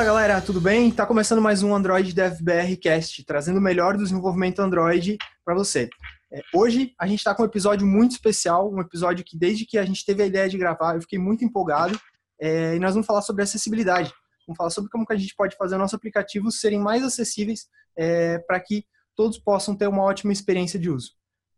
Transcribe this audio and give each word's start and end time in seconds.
Fala 0.00 0.12
galera, 0.14 0.40
tudo 0.40 0.62
bem? 0.62 0.90
Tá 0.90 1.04
começando 1.04 1.42
mais 1.42 1.62
um 1.62 1.74
Android 1.74 2.14
DevBR 2.14 2.74
Cast, 2.78 3.22
trazendo 3.22 3.58
o 3.58 3.60
melhor 3.60 3.98
do 3.98 4.02
desenvolvimento 4.02 4.58
Android 4.60 5.18
para 5.44 5.54
você. 5.54 5.90
É, 6.32 6.40
hoje 6.54 6.94
a 6.98 7.06
gente 7.06 7.18
está 7.18 7.34
com 7.34 7.42
um 7.42 7.44
episódio 7.44 7.86
muito 7.86 8.12
especial, 8.12 8.72
um 8.72 8.80
episódio 8.80 9.22
que 9.22 9.36
desde 9.36 9.66
que 9.66 9.76
a 9.76 9.84
gente 9.84 10.02
teve 10.02 10.22
a 10.22 10.26
ideia 10.26 10.48
de 10.48 10.56
gravar 10.56 10.94
eu 10.94 11.02
fiquei 11.02 11.18
muito 11.18 11.44
empolgado 11.44 12.00
é, 12.40 12.76
e 12.76 12.78
nós 12.78 12.94
vamos 12.94 13.06
falar 13.06 13.20
sobre 13.20 13.42
acessibilidade. 13.42 14.10
Vamos 14.46 14.56
falar 14.56 14.70
sobre 14.70 14.90
como 14.90 15.04
que 15.04 15.12
a 15.12 15.18
gente 15.18 15.34
pode 15.36 15.54
fazer 15.54 15.76
nossos 15.76 15.92
aplicativos 15.92 16.60
serem 16.60 16.80
mais 16.80 17.04
acessíveis 17.04 17.66
é, 17.94 18.38
para 18.38 18.58
que 18.58 18.86
todos 19.14 19.38
possam 19.38 19.76
ter 19.76 19.86
uma 19.86 20.02
ótima 20.02 20.32
experiência 20.32 20.78
de 20.78 20.88
uso. 20.88 21.10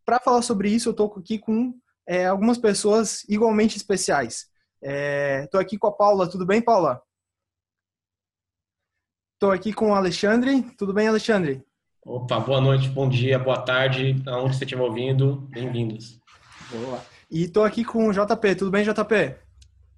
Para 0.05 0.19
falar 0.19 0.43
sobre 0.43 0.69
isso, 0.69 0.89
eu 0.89 0.91
estou 0.91 1.15
aqui 1.17 1.39
com 1.39 1.73
é, 2.09 2.27
algumas 2.27 2.59
pessoas 2.59 3.23
igualmente 3.29 3.77
especiais. 3.77 4.49
Estou 4.83 5.61
é, 5.61 5.63
aqui 5.63 5.79
com 5.79 5.87
a 5.87 5.93
Paula. 5.93 6.29
Tudo 6.29 6.45
bem, 6.45 6.61
Paula? 6.61 7.01
Estou 9.43 9.51
aqui 9.51 9.73
com 9.73 9.91
o 9.91 9.95
Alexandre. 9.97 10.63
Tudo 10.79 10.95
bem, 10.95 11.09
Alexandre? 11.09 11.65
Opa, 12.07 12.39
boa 12.39 12.61
noite, 12.61 12.89
bom 12.89 13.09
dia, 13.09 13.41
boa 13.41 13.61
tarde, 13.61 14.23
aonde 14.25 14.57
você 14.57 14.63
estiver 14.63 14.85
ouvindo, 14.85 15.49
bem-vindos. 15.51 16.21
Boa. 16.71 17.05
E 17.29 17.43
estou 17.43 17.65
aqui 17.65 17.85
com 17.85 18.07
o 18.07 18.13
JP. 18.13 18.55
Tudo 18.55 18.71
bem, 18.71 18.85
JP? 18.85 19.35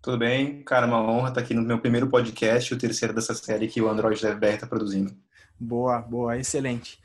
Tudo 0.00 0.16
bem, 0.16 0.62
cara, 0.62 0.86
uma 0.86 0.98
honra 0.98 1.28
estar 1.28 1.42
aqui 1.42 1.52
no 1.52 1.60
meu 1.60 1.78
primeiro 1.78 2.08
podcast, 2.08 2.72
o 2.72 2.78
terceiro 2.78 3.12
dessa 3.12 3.34
série 3.34 3.68
que 3.68 3.82
o 3.82 3.88
Android 3.90 4.18
DevBR 4.18 4.54
está 4.54 4.66
produzindo. 4.66 5.14
Boa, 5.60 6.00
boa, 6.00 6.38
excelente. 6.38 6.98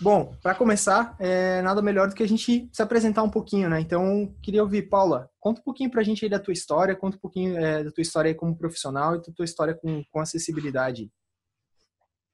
Bom, 0.00 0.32
para 0.40 0.54
começar, 0.54 1.16
é 1.18 1.60
nada 1.60 1.82
melhor 1.82 2.08
do 2.08 2.14
que 2.14 2.22
a 2.22 2.28
gente 2.28 2.70
se 2.72 2.82
apresentar 2.82 3.24
um 3.24 3.28
pouquinho, 3.28 3.68
né? 3.68 3.80
Então, 3.80 4.32
queria 4.40 4.62
ouvir, 4.62 4.82
Paula, 4.82 5.28
conta 5.40 5.60
um 5.60 5.64
pouquinho 5.64 5.90
para 5.90 6.02
a 6.02 6.04
gente 6.04 6.24
aí 6.24 6.30
da 6.30 6.38
tua 6.38 6.52
história, 6.52 6.94
conta 6.94 7.16
um 7.16 7.20
pouquinho 7.20 7.58
é, 7.58 7.82
da 7.82 7.90
tua 7.90 8.02
história 8.02 8.32
como 8.32 8.56
profissional 8.56 9.16
e 9.16 9.18
da 9.18 9.32
tua 9.34 9.44
história 9.44 9.74
com, 9.74 10.04
com 10.12 10.20
acessibilidade. 10.20 11.10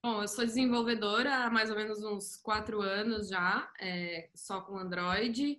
Bom, 0.06 0.22
eu 0.22 0.28
sou 0.28 0.46
desenvolvedora 0.46 1.34
há 1.34 1.50
mais 1.50 1.68
ou 1.68 1.74
menos 1.74 1.98
uns 2.04 2.36
quatro 2.36 2.80
anos 2.80 3.28
já, 3.28 3.68
é, 3.80 4.30
só 4.36 4.60
com 4.60 4.78
Android. 4.78 5.58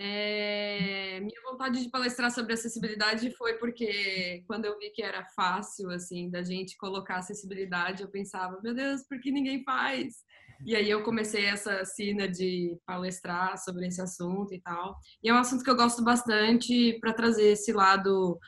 É, 0.00 1.20
minha 1.20 1.42
vontade 1.42 1.82
de 1.82 1.90
palestrar 1.90 2.30
sobre 2.30 2.54
acessibilidade 2.54 3.30
foi 3.32 3.58
porque 3.58 4.42
quando 4.46 4.64
eu 4.64 4.78
vi 4.78 4.88
que 4.88 5.02
era 5.02 5.22
fácil, 5.36 5.90
assim, 5.90 6.30
da 6.30 6.42
gente 6.42 6.78
colocar 6.78 7.16
acessibilidade, 7.16 8.02
eu 8.02 8.08
pensava, 8.08 8.58
meu 8.62 8.72
Deus, 8.72 9.02
por 9.06 9.20
que 9.20 9.30
ninguém 9.30 9.62
faz? 9.64 10.24
E 10.64 10.74
aí 10.74 10.88
eu 10.88 11.02
comecei 11.02 11.44
essa 11.44 11.84
cena 11.84 12.26
de 12.26 12.74
palestrar 12.86 13.58
sobre 13.58 13.86
esse 13.86 14.00
assunto 14.00 14.54
e 14.54 14.62
tal. 14.62 14.96
E 15.22 15.28
é 15.28 15.34
um 15.34 15.36
assunto 15.36 15.62
que 15.62 15.68
eu 15.68 15.76
gosto 15.76 16.02
bastante 16.02 16.98
para 17.00 17.12
trazer 17.12 17.48
esse 17.50 17.70
lado 17.74 18.38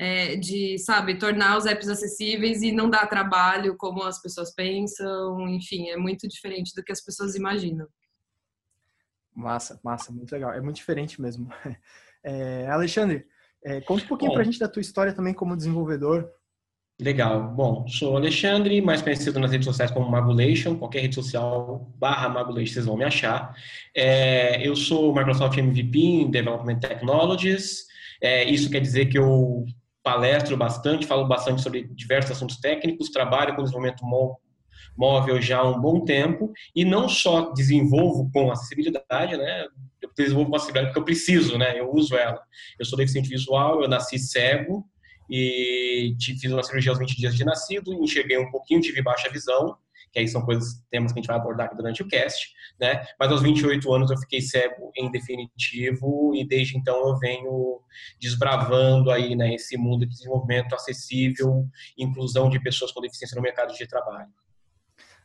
é, 0.00 0.34
de, 0.34 0.78
sabe, 0.78 1.18
tornar 1.18 1.58
os 1.58 1.66
apps 1.66 1.86
acessíveis 1.86 2.62
e 2.62 2.72
não 2.72 2.88
dar 2.88 3.06
trabalho 3.06 3.76
como 3.76 4.02
as 4.02 4.20
pessoas 4.20 4.50
pensam. 4.54 5.46
Enfim, 5.50 5.90
é 5.90 5.96
muito 5.98 6.26
diferente 6.26 6.74
do 6.74 6.82
que 6.82 6.90
as 6.90 7.02
pessoas 7.02 7.34
imaginam. 7.34 7.86
Massa, 9.36 9.78
massa, 9.84 10.10
muito 10.10 10.32
legal. 10.32 10.52
É 10.54 10.60
muito 10.62 10.76
diferente 10.76 11.20
mesmo. 11.20 11.48
É, 12.22 12.68
Alexandre, 12.68 13.24
é, 13.64 13.80
conta 13.80 14.04
um 14.04 14.06
pouquinho 14.06 14.32
para 14.32 14.42
a 14.42 14.44
gente 14.44 14.58
da 14.58 14.68
tua 14.68 14.82
história 14.82 15.14
também 15.14 15.32
como 15.32 15.56
desenvolvedor. 15.56 16.30
Legal. 17.00 17.54
Bom, 17.54 17.88
sou 17.88 18.14
Alexandre, 18.14 18.82
mais 18.82 19.00
conhecido 19.00 19.40
nas 19.40 19.50
redes 19.50 19.64
sociais 19.64 19.90
como 19.90 20.10
Magulation. 20.10 20.76
Qualquer 20.76 21.00
rede 21.00 21.14
social 21.14 21.90
barra 21.96 22.28
Magulation 22.28 22.74
vocês 22.74 22.84
vão 22.84 22.98
me 22.98 23.04
achar. 23.04 23.56
É, 23.96 24.60
eu 24.68 24.76
sou 24.76 25.14
Microsoft 25.14 25.56
MVP 25.56 25.98
em 25.98 26.30
Development 26.30 26.78
Technologies. 26.78 27.86
É, 28.20 28.44
isso 28.44 28.68
quer 28.68 28.80
dizer 28.80 29.06
que 29.06 29.16
eu 29.16 29.64
palestro 30.02 30.56
bastante, 30.56 31.06
falo 31.06 31.26
bastante 31.26 31.62
sobre 31.62 31.84
diversos 31.94 32.32
assuntos 32.32 32.58
técnicos, 32.58 33.10
trabalho 33.10 33.54
com 33.54 33.62
desenvolvimento 33.62 34.04
móvel 34.96 35.40
já 35.40 35.58
há 35.58 35.68
um 35.68 35.80
bom 35.80 36.04
tempo 36.04 36.52
e 36.74 36.84
não 36.84 37.08
só 37.08 37.52
desenvolvo 37.52 38.30
com 38.32 38.50
acessibilidade, 38.50 39.36
né? 39.36 39.66
Eu 40.02 40.10
desenvolvo 40.16 40.50
com 40.50 40.56
acessibilidade 40.56 40.88
porque 40.88 41.00
eu 41.00 41.04
preciso, 41.04 41.58
né? 41.58 41.78
Eu 41.78 41.92
uso 41.92 42.16
ela. 42.16 42.40
Eu 42.78 42.84
sou 42.84 42.98
deficiente 42.98 43.28
visual, 43.28 43.82
eu 43.82 43.88
nasci 43.88 44.18
cego, 44.18 44.84
e 45.30 46.16
fiz 46.18 46.50
uma 46.50 46.62
cirurgia 46.62 46.90
aos 46.90 46.98
20 46.98 47.16
dias 47.16 47.36
de 47.36 47.44
nascido, 47.44 47.92
enxerguei 48.02 48.36
um 48.36 48.50
pouquinho, 48.50 48.80
tive 48.80 49.00
baixa 49.00 49.30
visão, 49.30 49.76
que 50.12 50.18
aí 50.18 50.28
são 50.28 50.42
coisas, 50.42 50.82
temas 50.90 51.12
que 51.12 51.18
a 51.18 51.22
gente 51.22 51.28
vai 51.28 51.36
abordar 51.36 51.66
aqui 51.66 51.76
durante 51.76 52.02
o 52.02 52.08
cast, 52.08 52.52
né? 52.80 53.04
Mas 53.18 53.30
aos 53.30 53.42
28 53.42 53.92
anos 53.92 54.10
eu 54.10 54.18
fiquei 54.18 54.40
cego 54.40 54.90
em 54.96 55.10
definitivo 55.10 56.34
e 56.34 56.46
desde 56.46 56.76
então 56.76 57.08
eu 57.08 57.18
venho 57.18 57.80
desbravando 58.20 59.10
aí, 59.10 59.36
né, 59.36 59.54
esse 59.54 59.76
mundo 59.76 60.00
de 60.00 60.12
desenvolvimento 60.12 60.74
acessível, 60.74 61.68
inclusão 61.96 62.48
de 62.48 62.60
pessoas 62.60 62.92
com 62.92 63.00
deficiência 63.00 63.36
no 63.36 63.42
mercado 63.42 63.72
de 63.74 63.86
trabalho. 63.86 64.30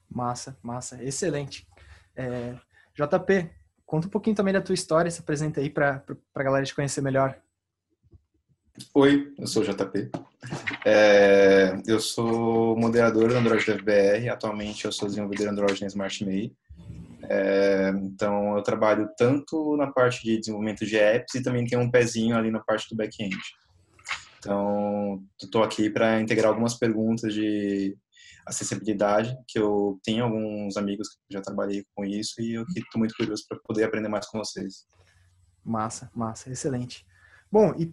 Massa, 0.10 0.58
massa, 0.62 1.04
excelente. 1.04 1.68
É, 2.16 2.56
JP, 2.94 3.50
conta 3.86 4.08
um 4.08 4.10
pouquinho 4.10 4.36
também 4.36 4.54
da 4.54 4.62
tua 4.62 4.76
história, 4.76 5.12
se 5.12 5.20
apresenta 5.20 5.60
aí 5.60 5.70
para 5.70 6.04
a 6.34 6.44
galera 6.44 6.66
te 6.66 6.74
conhecer 6.74 7.02
melhor. 7.02 7.40
Oi, 8.94 9.34
eu 9.38 9.48
sou 9.48 9.64
o 9.64 9.66
JP. 9.66 10.12
É, 10.86 11.82
eu 11.88 11.98
sou 11.98 12.78
moderador 12.78 13.30
do 13.30 13.38
Android 13.38 13.66
DevBR. 13.66 14.28
Atualmente 14.28 14.84
eu 14.84 14.92
sou 14.92 15.08
desenvolvedor 15.08 15.48
Android 15.48 15.80
na 15.80 15.88
SmartMe. 15.88 16.54
É, 17.24 17.94
então 17.96 18.58
eu 18.58 18.64
trabalho 18.64 19.10
tanto 19.18 19.78
na 19.78 19.88
parte 19.88 20.24
de 20.24 20.40
desenvolvimento 20.40 20.86
de 20.86 20.98
apps 20.98 21.36
e 21.36 21.42
também 21.42 21.66
tenho 21.66 21.82
um 21.82 21.90
pezinho 21.90 22.36
ali 22.36 22.52
na 22.52 22.60
parte 22.60 22.90
do 22.90 22.98
back-end. 22.98 23.38
Então 24.40 25.24
estou 25.42 25.64
aqui 25.64 25.90
para 25.90 26.20
integrar 26.20 26.50
algumas 26.50 26.74
perguntas 26.74 27.34
de 27.34 27.98
acessibilidade, 28.46 29.36
que 29.48 29.58
eu 29.58 29.98
tenho 30.04 30.26
alguns 30.26 30.76
amigos 30.76 31.08
que 31.10 31.34
já 31.34 31.42
trabalhei 31.42 31.86
com 31.96 32.04
isso 32.04 32.42
e 32.42 32.56
eu 32.56 32.64
estou 32.64 33.00
muito 33.00 33.16
curioso 33.16 33.46
para 33.48 33.58
poder 33.60 33.86
aprender 33.86 34.10
mais 34.10 34.28
com 34.28 34.38
vocês. 34.38 34.86
Massa, 35.64 36.12
massa, 36.14 36.52
excelente. 36.52 37.06
Bom, 37.50 37.74
e 37.80 37.92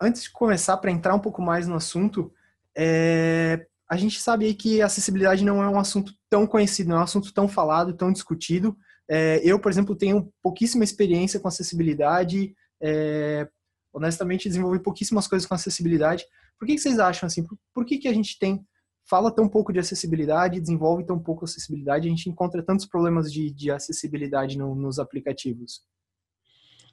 antes 0.00 0.24
de 0.24 0.30
começar, 0.30 0.76
para 0.76 0.90
entrar 0.90 1.14
um 1.14 1.20
pouco 1.20 1.42
mais 1.42 1.66
no 1.66 1.74
assunto, 1.74 2.32
é, 2.76 3.66
a 3.88 3.96
gente 3.96 4.20
sabe 4.20 4.44
aí 4.44 4.54
que 4.54 4.82
acessibilidade 4.82 5.44
não 5.44 5.62
é 5.62 5.68
um 5.68 5.78
assunto 5.78 6.12
tão 6.28 6.46
conhecido, 6.46 6.90
não 6.90 6.96
é 6.96 7.00
um 7.00 7.04
assunto 7.04 7.32
tão 7.32 7.48
falado, 7.48 7.96
tão 7.96 8.12
discutido. 8.12 8.76
É, 9.08 9.40
eu, 9.42 9.58
por 9.58 9.72
exemplo, 9.72 9.96
tenho 9.96 10.32
pouquíssima 10.42 10.84
experiência 10.84 11.40
com 11.40 11.48
acessibilidade. 11.48 12.54
É, 12.80 13.48
honestamente, 13.92 14.48
desenvolvi 14.48 14.78
pouquíssimas 14.78 15.26
coisas 15.26 15.46
com 15.48 15.54
acessibilidade. 15.54 16.24
Por 16.58 16.66
que, 16.66 16.74
que 16.74 16.80
vocês 16.80 16.98
acham 16.98 17.26
assim? 17.26 17.42
Por, 17.42 17.58
por, 17.74 17.84
que, 17.84 17.98
que 17.98 18.08
a 18.08 18.12
gente 18.12 18.38
tem 18.38 18.64
fala 19.08 19.34
tão 19.34 19.48
pouco 19.48 19.72
de 19.72 19.78
acessibilidade, 19.78 20.60
desenvolve 20.60 21.04
tão 21.04 21.18
pouco 21.18 21.46
acessibilidade, 21.46 22.06
a 22.06 22.10
gente 22.10 22.28
encontra 22.28 22.62
tantos 22.62 22.84
problemas 22.84 23.32
de, 23.32 23.50
de 23.50 23.70
acessibilidade 23.70 24.58
no, 24.58 24.74
nos 24.74 24.98
aplicativos? 24.98 25.82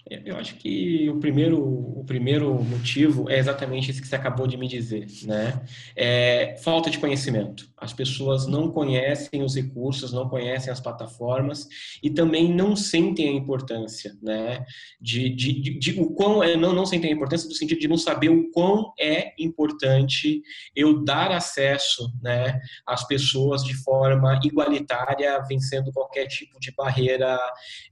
Eu 0.07 0.37
acho 0.37 0.55
que 0.57 1.09
o 1.09 1.19
primeiro, 1.19 1.57
o 1.59 2.03
primeiro 2.05 2.53
motivo 2.63 3.27
é 3.27 3.39
exatamente 3.39 3.89
esse 3.89 3.99
que 3.99 4.07
você 4.07 4.15
acabou 4.15 4.45
de 4.45 4.55
me 4.55 4.67
dizer, 4.67 5.07
né? 5.23 5.59
É 5.95 6.55
falta 6.63 6.91
de 6.91 6.99
conhecimento. 6.99 7.67
As 7.75 7.91
pessoas 7.91 8.45
não 8.45 8.71
conhecem 8.71 9.41
os 9.41 9.55
recursos, 9.55 10.13
não 10.13 10.29
conhecem 10.29 10.71
as 10.71 10.79
plataformas 10.79 11.67
e 12.03 12.11
também 12.11 12.53
não 12.53 12.75
sentem 12.75 13.29
a 13.29 13.31
importância, 13.31 14.15
né? 14.21 14.63
De, 15.01 15.27
de, 15.29 15.59
de, 15.59 15.79
de 15.79 15.99
o 15.99 16.11
quão 16.11 16.43
é, 16.43 16.55
não, 16.55 16.71
não 16.71 16.85
sentem 16.85 17.09
a 17.09 17.15
importância 17.15 17.49
no 17.49 17.55
sentido 17.55 17.79
de 17.79 17.87
não 17.87 17.97
saber 17.97 18.29
o 18.29 18.51
quão 18.51 18.93
é 18.99 19.33
importante 19.39 20.43
eu 20.75 21.03
dar 21.03 21.31
acesso, 21.31 22.13
né? 22.21 22.59
Às 22.85 23.07
pessoas 23.07 23.63
de 23.63 23.73
forma 23.73 24.39
igualitária, 24.43 25.41
vencendo 25.49 25.91
qualquer 25.91 26.27
tipo 26.27 26.59
de 26.59 26.71
barreira 26.75 27.39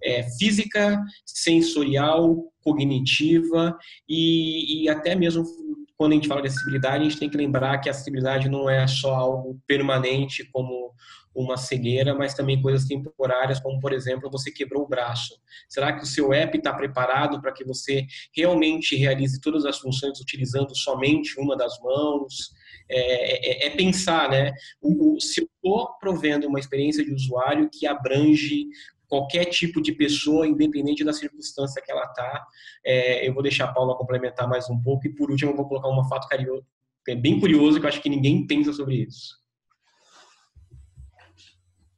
é, 0.04 0.22
física, 0.38 1.04
sensorial 1.26 2.03
cognitiva 2.62 3.78
e, 4.08 4.84
e 4.84 4.90
até 4.90 5.16
mesmo 5.16 5.44
quando 5.96 6.14
a 6.14 6.16
gente 6.16 6.28
fala 6.28 6.42
de 6.42 6.48
acessibilidade, 6.48 6.98
a 6.98 7.10
gente 7.10 7.20
tem 7.20 7.30
que 7.30 7.38
lembrar 7.38 7.78
que 7.78 7.88
a 7.88 7.92
acessibilidade 7.92 8.50
não 8.50 8.70
é 8.70 8.86
só 8.88 9.14
algo 9.14 9.60
permanente 9.68 10.44
como 10.52 10.94
uma 11.36 11.58
cegueira, 11.58 12.14
mas 12.14 12.34
também 12.34 12.62
coisas 12.62 12.86
temporárias, 12.88 13.60
como 13.60 13.80
por 13.80 13.92
exemplo, 13.92 14.30
você 14.30 14.52
quebrou 14.52 14.84
o 14.84 14.88
braço. 14.88 15.36
Será 15.68 15.94
que 15.94 16.04
o 16.04 16.08
seu 16.08 16.34
app 16.34 16.58
está 16.58 16.74
preparado 16.74 17.42
para 17.42 17.52
que 17.52 17.64
você 17.64 18.06
realmente 18.36 18.96
realize 18.96 19.42
todas 19.42 19.66
as 19.66 19.80
funções 19.80 20.20
utilizando 20.20 20.76
somente 20.76 21.40
uma 21.40 21.56
das 21.56 21.80
mãos? 21.80 22.52
É, 22.90 23.66
é, 23.66 23.68
é 23.68 23.70
pensar, 23.72 24.30
né? 24.30 24.52
O, 24.82 25.16
o, 25.16 25.20
se 25.20 25.42
eu 25.42 25.48
estou 25.56 25.90
provendo 26.00 26.48
uma 26.48 26.60
experiência 26.60 27.04
de 27.04 27.14
usuário 27.14 27.70
que 27.72 27.88
abrange 27.88 28.68
qualquer 29.14 29.46
tipo 29.46 29.80
de 29.80 29.92
pessoa, 29.92 30.48
independente 30.48 31.04
da 31.04 31.14
circunstância 31.14 31.80
que 31.84 31.92
ela 31.92 32.04
está. 32.06 32.48
É, 32.84 33.28
eu 33.28 33.32
vou 33.32 33.44
deixar 33.44 33.66
a 33.66 33.72
Paula 33.72 33.96
complementar 33.96 34.50
mais 34.50 34.68
um 34.72 34.82
pouco 34.82 35.06
e 35.06 35.14
por 35.14 35.30
último 35.30 35.52
eu 35.52 35.56
vou 35.56 35.68
colocar 35.68 35.88
um 35.88 36.04
fato 36.10 36.28
curioso, 36.28 36.66
é 37.08 37.16
bem 37.16 37.40
curioso 37.40 37.80
que 37.80 37.86
eu 37.86 37.90
acho 37.90 38.02
que 38.02 38.10
ninguém 38.10 38.48
pensa 38.48 38.74
sobre 38.74 38.96
isso. 38.96 39.38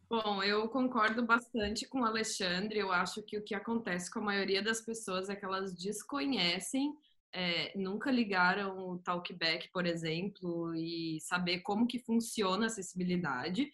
Bom, 0.10 0.44
eu 0.44 0.68
concordo 0.68 1.26
bastante 1.26 1.88
com 1.88 2.02
o 2.02 2.06
Alexandre. 2.06 2.80
Eu 2.80 2.92
acho 2.92 3.24
que 3.24 3.38
o 3.38 3.44
que 3.44 3.56
acontece 3.56 4.12
com 4.12 4.20
a 4.20 4.24
maioria 4.24 4.62
das 4.62 4.82
pessoas 4.82 5.30
é 5.30 5.36
que 5.38 5.46
elas 5.46 5.74
desconhecem 5.74 6.94
é, 7.32 7.78
nunca 7.78 8.12
ligaram 8.12 8.90
o 8.90 8.98
Talkback, 9.00 9.70
por 9.72 9.86
exemplo, 9.86 10.74
e 10.74 11.20
saber 11.22 11.60
como 11.60 11.88
que 11.88 12.00
funciona 12.00 12.64
a 12.64 12.68
acessibilidade. 12.68 13.70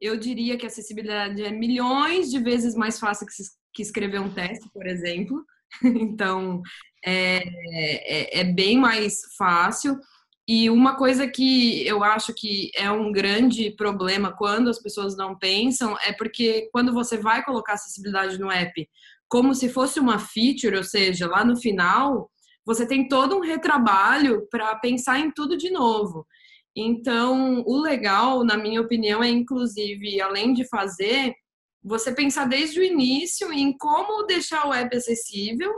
Eu 0.00 0.16
diria 0.16 0.56
que 0.56 0.66
acessibilidade 0.66 1.42
é 1.42 1.50
milhões 1.50 2.30
de 2.30 2.38
vezes 2.38 2.74
mais 2.74 2.98
fácil 2.98 3.26
que 3.72 3.82
escrever 3.82 4.20
um 4.20 4.32
teste, 4.32 4.68
por 4.72 4.86
exemplo. 4.86 5.44
Então, 5.82 6.62
é, 7.04 7.42
é, 7.44 8.40
é 8.40 8.44
bem 8.44 8.78
mais 8.78 9.20
fácil. 9.36 9.98
E 10.48 10.70
uma 10.70 10.96
coisa 10.96 11.26
que 11.26 11.84
eu 11.84 12.04
acho 12.04 12.32
que 12.32 12.70
é 12.76 12.88
um 12.90 13.10
grande 13.10 13.72
problema 13.72 14.32
quando 14.32 14.70
as 14.70 14.80
pessoas 14.80 15.16
não 15.16 15.36
pensam 15.36 15.96
é 16.04 16.12
porque 16.12 16.68
quando 16.72 16.92
você 16.92 17.18
vai 17.18 17.44
colocar 17.44 17.72
acessibilidade 17.72 18.38
no 18.38 18.50
app 18.50 18.88
como 19.28 19.54
se 19.54 19.68
fosse 19.68 19.98
uma 19.98 20.20
feature, 20.20 20.76
ou 20.76 20.84
seja, 20.84 21.26
lá 21.26 21.44
no 21.44 21.56
final, 21.56 22.30
você 22.64 22.86
tem 22.86 23.08
todo 23.08 23.36
um 23.36 23.40
retrabalho 23.40 24.46
para 24.48 24.74
pensar 24.76 25.18
em 25.18 25.32
tudo 25.32 25.56
de 25.56 25.70
novo. 25.70 26.26
Então, 26.76 27.62
o 27.66 27.80
legal, 27.80 28.44
na 28.44 28.56
minha 28.56 28.80
opinião, 28.80 29.22
é 29.22 29.28
inclusive, 29.30 30.20
além 30.20 30.52
de 30.52 30.68
fazer, 30.68 31.34
você 31.82 32.12
pensar 32.12 32.46
desde 32.46 32.80
o 32.80 32.84
início 32.84 33.50
em 33.52 33.76
como 33.76 34.26
deixar 34.26 34.66
o 34.66 34.74
app 34.74 34.94
acessível, 34.94 35.72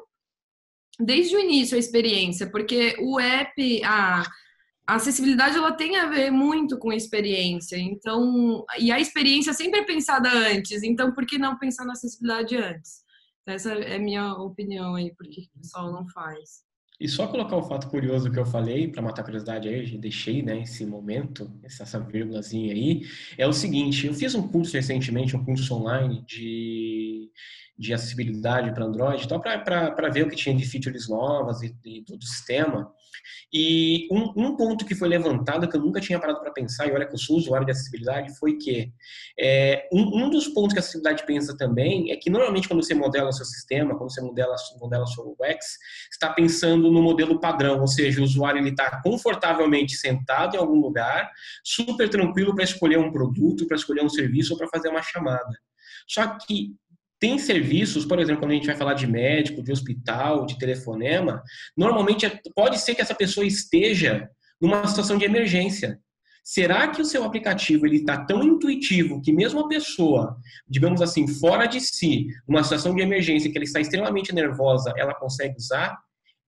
desde 0.99 1.37
o 1.37 1.41
início 1.41 1.77
a 1.77 1.79
experiência, 1.79 2.51
porque 2.51 2.97
o 2.99 3.21
app, 3.21 3.85
a 3.85 4.25
a 4.89 4.95
acessibilidade 4.95 5.55
ela 5.55 5.73
tem 5.73 5.99
a 5.99 6.07
ver 6.07 6.31
muito 6.31 6.79
com 6.79 6.91
experiência. 6.91 7.77
Então, 7.77 8.65
e 8.79 8.91
a 8.91 8.99
experiência 8.99 9.53
sempre 9.53 9.81
é 9.81 9.85
pensada 9.85 10.31
antes. 10.31 10.83
Então, 10.83 11.13
por 11.13 11.27
que 11.27 11.37
não 11.37 11.59
pensar 11.59 11.85
na 11.85 11.93
acessibilidade 11.93 12.57
antes? 12.57 13.03
Essa 13.47 13.75
é 13.75 13.97
a 13.97 13.99
minha 13.99 14.33
opinião 14.33 14.95
aí, 14.95 15.15
porque 15.15 15.43
o 15.55 15.61
pessoal 15.61 15.93
não 15.93 16.09
faz. 16.09 16.65
E 17.01 17.09
só 17.09 17.29
colocar 17.29 17.57
o 17.57 17.63
fato 17.63 17.89
curioso 17.89 18.31
que 18.31 18.39
eu 18.39 18.45
falei, 18.45 18.89
para 18.89 19.01
matar 19.01 19.23
a 19.23 19.25
curiosidade 19.25 19.69
aí, 19.69 19.97
deixei, 19.99 20.43
né, 20.43 20.63
esse 20.63 20.85
momento, 20.85 21.49
essa 21.63 22.01
vírgulazinha 22.01 22.73
aí, 22.75 23.07
é 23.37 23.47
o 23.47 23.53
seguinte, 23.53 24.07
eu 24.07 24.15
fiz 24.15 24.35
um 24.35 24.49
curso 24.49 24.75
recentemente, 24.75 25.37
um 25.37 25.45
curso 25.45 25.75
online 25.75 26.25
de 26.27 27.31
de 27.79 27.95
acessibilidade 27.95 28.73
para 28.75 28.85
Android, 28.85 29.25
então 29.25 29.41
para 29.41 30.09
ver 30.11 30.25
o 30.25 30.29
que 30.29 30.35
tinha 30.35 30.55
de 30.55 30.67
features 30.67 31.09
novas 31.09 31.63
e, 31.63 31.77
e 31.85 32.03
do, 32.03 32.17
do, 32.17 32.27
sistema. 32.27 32.93
E 33.53 34.09
um, 34.11 34.33
um, 34.37 34.57
ponto 34.57 34.85
que 34.85 34.97
foi 34.97 35.09
levantado 35.09 35.69
que 35.69 35.77
eu 35.77 35.81
nunca 35.81 36.01
tinha 36.01 36.19
parado 36.19 36.41
para 36.41 36.51
pensar, 36.51 36.89
e 36.89 36.93
olha 36.93 37.07
que 37.07 37.15
eu 37.15 37.19
sou 37.19 37.37
usuário 37.37 37.65
de 37.65 37.71
acessibilidade, 37.71 38.37
foi 38.37 38.57
que 38.57 38.93
é, 39.39 39.89
um, 39.93 40.25
um, 40.25 40.31
dos 40.31 40.49
pontos 40.49 40.73
que 40.73 40.79
a 40.79 40.81
acessibilidade 40.81 41.25
pensa 41.25 41.57
também 41.57 42.11
é 42.11 42.17
que 42.17 42.29
normalmente 42.29 42.67
quando 42.67 42.83
você 42.83 42.95
modela 42.95 43.29
o 43.29 43.33
seu 43.33 43.47
sistema, 43.47 43.97
quando 43.97 44.13
você 44.13 44.21
modela, 44.21 44.57
modela 44.81 45.05
o 45.05 45.07
seu 45.07 45.25
UX, 45.25 45.79
está 46.11 46.31
pensando 46.33 46.91
no 46.91 47.01
modelo 47.01 47.39
padrão, 47.39 47.81
ou 47.81 47.87
seja, 47.87 48.21
o 48.21 48.25
usuário 48.25 48.67
está 48.67 49.01
confortavelmente 49.03 49.95
sentado 49.95 50.57
em 50.57 50.59
algum 50.59 50.81
lugar, 50.81 51.31
super 51.63 52.09
tranquilo 52.09 52.55
para 52.57 52.65
escolher 52.65 52.99
um 52.99 53.13
produto, 53.13 53.69
para 53.69 53.77
escolher 53.77 54.03
um 54.03 54.09
serviço 54.09 54.55
ou 54.55 54.59
para 54.59 54.69
fazer 54.69 54.89
uma 54.89 55.03
chamada. 55.03 55.57
Só 56.09 56.27
que 56.39 56.75
tem 57.21 57.39
serviços, 57.39 58.05
por 58.05 58.19
exemplo, 58.19 58.41
quando 58.41 58.53
a 58.53 58.55
gente 58.55 58.67
vai 58.67 58.77
falar 58.77 58.95
de 58.95 59.07
médico, 59.07 59.63
de 59.63 59.73
hospital, 59.73 60.47
de 60.47 60.59
telefonema, 60.59 61.43
normalmente 61.77 62.25
é, 62.25 62.41
pode 62.55 62.79
ser 62.79 62.95
que 62.95 63.03
essa 63.03 63.15
pessoa 63.15 63.47
esteja 63.47 64.29
numa 64.61 64.87
situação 64.87 65.19
de 65.19 65.25
emergência. 65.25 65.99
Será 66.45 66.89
que 66.89 67.03
o 67.03 67.05
seu 67.05 67.25
aplicativo 67.25 67.87
ele 67.87 67.99
está 67.99 68.25
tão 68.25 68.43
intuitivo 68.43 69.21
que 69.21 69.33
mesmo 69.33 69.61
a 69.61 69.69
pessoa, 69.69 70.39
digamos 70.67 71.03
assim, 71.03 71.29
fora 71.29 71.67
de 71.67 71.81
si, 71.81 72.29
numa 72.49 72.63
situação 72.63 72.95
de 72.95 73.03
emergência 73.03 73.51
que 73.51 73.59
ele 73.59 73.67
está 73.67 73.81
extremamente 73.81 74.35
nervosa, 74.35 74.95
ela 74.97 75.15
consegue 75.15 75.57
usar? 75.59 75.99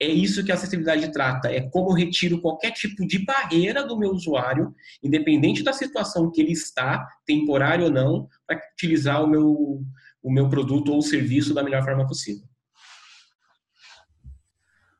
É 0.01 0.07
isso 0.07 0.45
que 0.45 0.53
a 0.53 0.55
acessibilidade 0.55 1.11
trata, 1.11 1.51
é 1.51 1.59
como 1.59 1.89
eu 1.89 1.95
retiro 1.95 2.39
qualquer 2.39 2.71
tipo 2.71 3.05
de 3.05 3.25
barreira 3.25 3.85
do 3.85 3.99
meu 3.99 4.11
usuário, 4.11 4.73
independente 5.03 5.61
da 5.61 5.73
situação 5.73 6.31
que 6.31 6.39
ele 6.39 6.53
está, 6.53 7.05
temporário 7.25 7.83
ou 7.85 7.91
não, 7.91 8.29
para 8.47 8.61
utilizar 8.73 9.21
o 9.21 9.27
meu, 9.27 9.83
o 10.21 10.31
meu 10.31 10.49
produto 10.49 10.91
ou 10.91 11.01
serviço 11.01 11.53
da 11.53 11.63
melhor 11.63 11.83
forma 11.83 12.05
possível. 12.05 12.47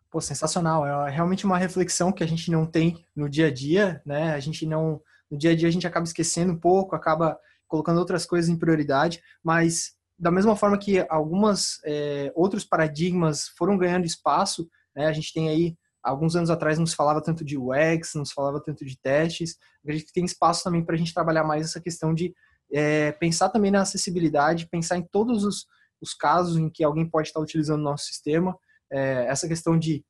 Pô, 0.10 0.20
sensacional. 0.20 0.86
É 0.86 1.12
realmente 1.12 1.46
uma 1.46 1.58
reflexão 1.58 2.12
que 2.12 2.24
a 2.24 2.28
gente 2.28 2.50
não 2.50 2.66
tem 2.66 3.06
no 3.16 3.30
dia 3.30 3.48
a 3.48 3.54
dia, 3.54 4.02
né? 4.06 4.34
A 4.34 4.40
gente 4.40 4.66
não. 4.66 5.02
No 5.30 5.38
dia 5.38 5.52
a 5.52 5.56
dia 5.56 5.68
a 5.68 5.72
gente 5.72 5.86
acaba 5.86 6.06
esquecendo 6.06 6.52
um 6.52 6.60
pouco, 6.60 6.96
acaba 6.96 7.40
colocando 7.68 8.00
outras 8.00 8.26
coisas 8.26 8.50
em 8.50 8.58
prioridade, 8.58 9.22
mas 9.44 9.92
da 10.18 10.32
mesma 10.32 10.56
forma 10.56 10.78
que 10.78 11.06
algumas 11.08 11.80
é, 11.86 12.32
outros 12.36 12.66
paradigmas 12.66 13.50
foram 13.50 13.78
ganhando 13.78 14.06
espaço, 14.06 14.68
né? 14.96 15.06
A 15.06 15.14
gente 15.14 15.32
tem 15.32 15.48
aí 15.48 15.78
alguns 16.02 16.36
anos 16.36 16.50
atrás 16.50 16.80
não 16.80 16.86
se 16.88 16.96
falava 16.96 17.22
tanto 17.22 17.46
de 17.46 17.58
UX, 17.58 18.16
não 18.16 18.26
se 18.26 18.34
falava 18.34 18.60
tanto 18.60 18.84
de 18.84 19.00
testes. 19.00 19.58
Acredito 19.84 20.08
que 20.08 20.14
tem 20.14 20.26
espaço 20.26 20.64
também 20.64 20.84
para 20.84 20.96
a 20.96 20.98
gente 20.98 21.14
trabalhar 21.14 21.44
mais 21.44 21.66
essa 21.66 21.80
questão 21.80 22.14
de 22.14 22.34
é, 22.72 23.12
pensar 23.14 23.50
também 23.50 23.72
na 23.72 23.82
acessibilidade, 23.82 24.68
pensar 24.68 24.98
em 24.98 25.04
todos 25.04 25.44
os, 25.44 25.66
os, 26.02 26.14
casos 26.14 26.58
em 26.58 26.70
que 26.70 26.84
alguém 26.84 27.10
pode 27.10 27.28
estar 27.28 27.40
utilizando 27.40 27.80
o 27.82 27.84
nosso 27.84 28.06
sistema. 28.06 28.58
É, 28.92 29.26
essa 29.26 29.48
questão 29.48 29.78
de 29.78 30.04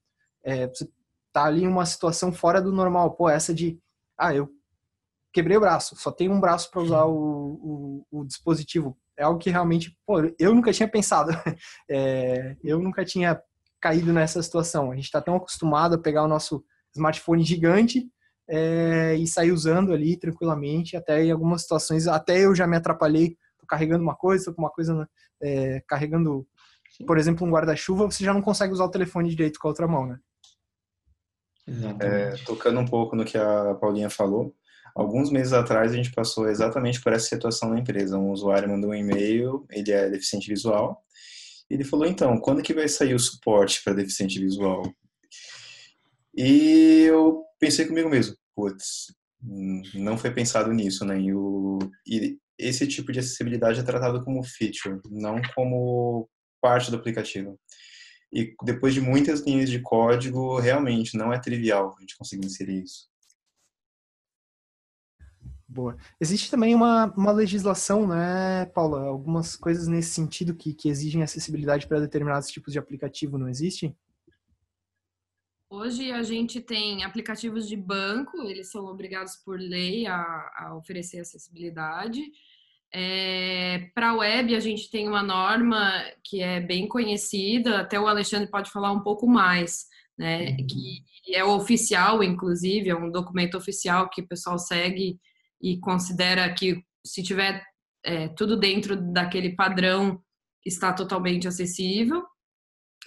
é, 0.44 0.70
tá 1.32 1.46
ali 1.46 1.64
em 1.64 1.68
uma 1.68 1.86
situação 1.86 2.32
fora 2.32 2.62
do 2.62 2.72
normal, 2.72 3.12
pô, 3.16 3.30
essa 3.30 3.54
de, 3.54 3.80
ah, 4.18 4.34
eu 4.34 4.50
quebrei 5.32 5.58
o 5.58 5.62
braço, 5.62 5.96
só 5.96 6.12
tenho 6.12 6.32
um 6.32 6.40
braço 6.40 6.70
para 6.72 6.82
usar 6.82 7.06
o, 7.06 8.06
o, 8.12 8.20
o, 8.20 8.26
dispositivo. 8.26 8.98
É 9.18 9.24
algo 9.24 9.40
que 9.40 9.50
realmente, 9.50 9.96
pô, 10.06 10.22
eu 10.40 10.56
nunca 10.56 10.74
tinha 10.74 10.88
pensado. 10.88 11.32
É, 11.90 12.56
eu 12.64 12.80
nunca 12.80 13.04
tinha 13.04 13.42
caído 13.82 14.14
nessa 14.14 14.42
situação. 14.42 14.92
A 14.92 14.96
gente 14.96 15.06
está 15.06 15.22
tão 15.22 15.36
acostumado 15.36 15.96
a 15.96 15.98
pegar 15.98 16.24
o 16.24 16.28
nosso 16.28 16.64
smartphone 16.94 17.44
gigante 17.44 18.10
é, 18.50 19.16
e 19.16 19.28
sair 19.28 19.52
usando 19.52 19.94
ali 19.94 20.18
tranquilamente, 20.18 20.98
até 20.98 21.24
em 21.24 21.32
algumas 21.32 21.62
situações, 21.62 22.08
até 22.08 22.44
eu 22.44 22.56
já 22.56 22.66
me 22.66 22.76
atrapalhei, 22.76 23.38
tô 23.60 23.68
carregando 23.68 24.04
uma 24.04 24.16
coisa, 24.16 24.46
tô 24.46 24.54
com 24.54 24.64
uma 24.64 24.72
coisa 24.72 25.08
é, 25.42 25.82
carregando, 25.88 26.48
por 27.06 27.18
exemplo, 27.18 27.46
um 27.46 27.52
guarda-chuva, 27.52 28.06
você 28.06 28.24
já 28.24 28.34
não 28.34 28.42
consegue 28.42 28.74
usar 28.74 28.86
o 28.86 28.92
telefone 28.92 29.30
direito 29.30 29.60
com 29.60 29.68
a 29.68 29.72
outra 29.72 29.88
mão, 29.88 30.08
né? 30.08 30.20
É, 32.00 32.32
tocando 32.46 32.80
um 32.80 32.86
pouco 32.86 33.16
no 33.16 33.24
que 33.24 33.38
a 33.38 33.76
Paulinha 33.76 34.10
falou, 34.10 34.56
alguns 34.96 35.30
meses 35.30 35.54
atrás 35.54 35.92
a 35.92 35.96
gente 35.96 36.12
passou 36.12 36.50
exatamente 36.50 37.00
por 37.00 37.14
essa 37.14 37.28
situação 37.28 37.70
na 37.70 37.80
empresa. 37.80 38.18
Um 38.18 38.32
usuário 38.32 38.68
mandou 38.68 38.90
um 38.90 38.96
e-mail, 38.96 39.68
ele 39.70 39.92
é 39.92 40.10
deficiente 40.10 40.50
visual, 40.50 41.04
ele 41.70 41.84
falou, 41.84 42.08
então, 42.08 42.40
quando 42.40 42.64
que 42.64 42.74
vai 42.74 42.88
sair 42.88 43.14
o 43.14 43.20
suporte 43.20 43.84
para 43.84 43.94
deficiente 43.94 44.40
visual? 44.40 44.82
E 46.36 47.04
eu 47.08 47.44
pensei 47.60 47.86
comigo 47.86 48.10
mesmo, 48.10 48.36
putz, 48.60 49.16
não 49.94 50.18
foi 50.18 50.32
pensado 50.32 50.74
nisso, 50.74 51.06
né? 51.06 51.20
E, 51.20 51.34
o, 51.34 51.80
e 52.06 52.38
esse 52.58 52.86
tipo 52.86 53.12
de 53.12 53.20
acessibilidade 53.20 53.80
é 53.80 53.84
tratado 53.84 54.24
como 54.24 54.44
feature, 54.44 55.00
não 55.10 55.42
como 55.56 56.30
parte 56.62 56.92
do 56.92 56.98
aplicativo. 56.98 57.58
E 58.34 58.54
depois 58.64 58.94
de 58.94 59.00
muitas 59.00 59.42
linhas 59.42 59.70
de 59.70 59.80
código, 59.80 60.60
realmente 60.60 61.18
não 61.18 61.32
é 61.32 61.40
trivial 61.40 61.96
a 61.98 62.02
gente 62.02 62.18
conseguir 62.18 62.46
inserir 62.46 62.84
isso. 62.84 63.08
Boa. 65.66 65.96
Existe 66.20 66.52
também 66.52 66.76
uma, 66.76 67.06
uma 67.16 67.32
legislação, 67.32 68.08
né, 68.08 68.66
Paula? 68.74 69.04
Algumas 69.04 69.56
coisas 69.56 69.88
nesse 69.88 70.10
sentido 70.10 70.56
que, 70.56 70.74
que 70.74 70.90
exigem 70.90 71.24
acessibilidade 71.24 71.88
para 71.88 72.00
determinados 72.00 72.50
tipos 72.50 72.74
de 72.74 72.80
aplicativo, 72.80 73.38
não 73.38 73.48
existe? 73.48 73.96
Hoje 75.72 76.12
a 76.12 76.24
gente 76.24 76.60
tem 76.60 77.04
aplicativos 77.04 77.68
de 77.68 77.76
banco, 77.76 78.42
eles 78.44 78.72
são 78.72 78.86
obrigados 78.86 79.36
por 79.36 79.60
lei 79.60 80.08
a, 80.08 80.16
a 80.58 80.76
oferecer 80.76 81.20
acessibilidade. 81.20 82.24
É, 82.92 83.92
Para 83.94 84.10
a 84.10 84.16
web, 84.16 84.56
a 84.56 84.60
gente 84.60 84.90
tem 84.90 85.08
uma 85.08 85.22
norma 85.22 86.04
que 86.24 86.42
é 86.42 86.60
bem 86.60 86.88
conhecida, 86.88 87.82
até 87.82 88.00
o 88.00 88.08
Alexandre 88.08 88.50
pode 88.50 88.72
falar 88.72 88.92
um 88.92 89.02
pouco 89.02 89.28
mais, 89.28 89.86
né? 90.18 90.52
Uhum. 90.52 90.68
Que 90.68 91.36
é 91.36 91.44
oficial, 91.46 92.24
inclusive, 92.24 92.90
é 92.90 92.96
um 92.96 93.12
documento 93.12 93.56
oficial 93.56 94.10
que 94.10 94.22
o 94.22 94.28
pessoal 94.28 94.58
segue 94.58 95.20
e 95.62 95.80
considera 95.80 96.52
que 96.52 96.84
se 97.06 97.22
tiver 97.22 97.64
é, 98.04 98.28
tudo 98.30 98.58
dentro 98.58 98.96
daquele 98.96 99.56
padrão, 99.56 100.20
está 100.66 100.92
totalmente 100.92 101.48
acessível. 101.48 102.24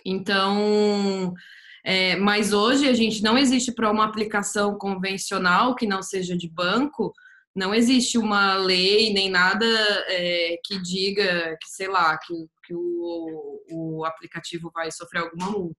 Então, 0.07 1.35
é, 1.85 2.17
mas 2.17 2.53
hoje 2.53 2.89
a 2.89 2.93
gente 2.93 3.23
não 3.23 3.37
existe 3.37 3.73
para 3.73 3.91
uma 3.91 4.05
aplicação 4.05 4.77
convencional 4.79 5.75
que 5.75 5.87
não 5.87 6.03
seja 6.03 6.37
de 6.37 6.49
banco, 6.49 7.13
não 7.55 7.75
existe 7.75 8.17
uma 8.17 8.55
lei 8.55 9.13
nem 9.13 9.29
nada 9.31 9.67
é, 10.09 10.57
que 10.65 10.81
diga 10.81 11.57
que, 11.61 11.69
sei 11.69 11.89
lá, 11.89 12.17
que, 12.19 12.35
que 12.65 12.75
o, 12.75 13.61
o 13.71 14.05
aplicativo 14.05 14.71
vai 14.73 14.91
sofrer 14.91 15.21
alguma 15.21 15.51
multa. 15.51 15.77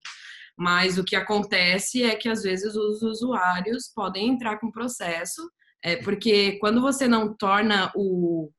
Mas 0.56 0.98
o 0.98 1.04
que 1.04 1.16
acontece 1.16 2.04
é 2.04 2.14
que 2.14 2.28
às 2.28 2.42
vezes 2.42 2.76
os 2.76 3.02
usuários 3.02 3.90
podem 3.92 4.28
entrar 4.28 4.60
com 4.60 4.70
processo, 4.70 5.42
é, 5.82 5.96
porque 5.96 6.58
quando 6.60 6.80
você 6.80 7.08
não 7.08 7.34
torna 7.34 7.90
o, 7.96 8.50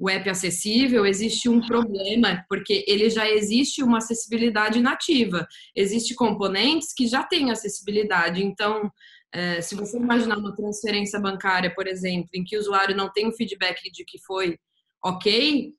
o 0.00 0.08
app 0.08 0.30
acessível, 0.30 1.04
existe 1.04 1.46
um 1.46 1.60
problema, 1.60 2.42
porque 2.48 2.82
ele 2.88 3.10
já 3.10 3.28
existe 3.28 3.82
uma 3.82 3.98
acessibilidade 3.98 4.80
nativa. 4.80 5.46
Existem 5.76 6.16
componentes 6.16 6.94
que 6.94 7.06
já 7.06 7.22
têm 7.22 7.50
acessibilidade. 7.50 8.42
Então, 8.42 8.90
é, 9.30 9.60
se 9.60 9.74
você 9.74 9.98
imaginar 9.98 10.38
uma 10.38 10.56
transferência 10.56 11.20
bancária, 11.20 11.72
por 11.74 11.86
exemplo, 11.86 12.30
em 12.32 12.42
que 12.42 12.56
o 12.56 12.60
usuário 12.60 12.96
não 12.96 13.12
tem 13.12 13.28
um 13.28 13.32
feedback 13.32 13.92
de 13.92 14.02
que 14.06 14.18
foi 14.24 14.56
ok, 15.04 15.70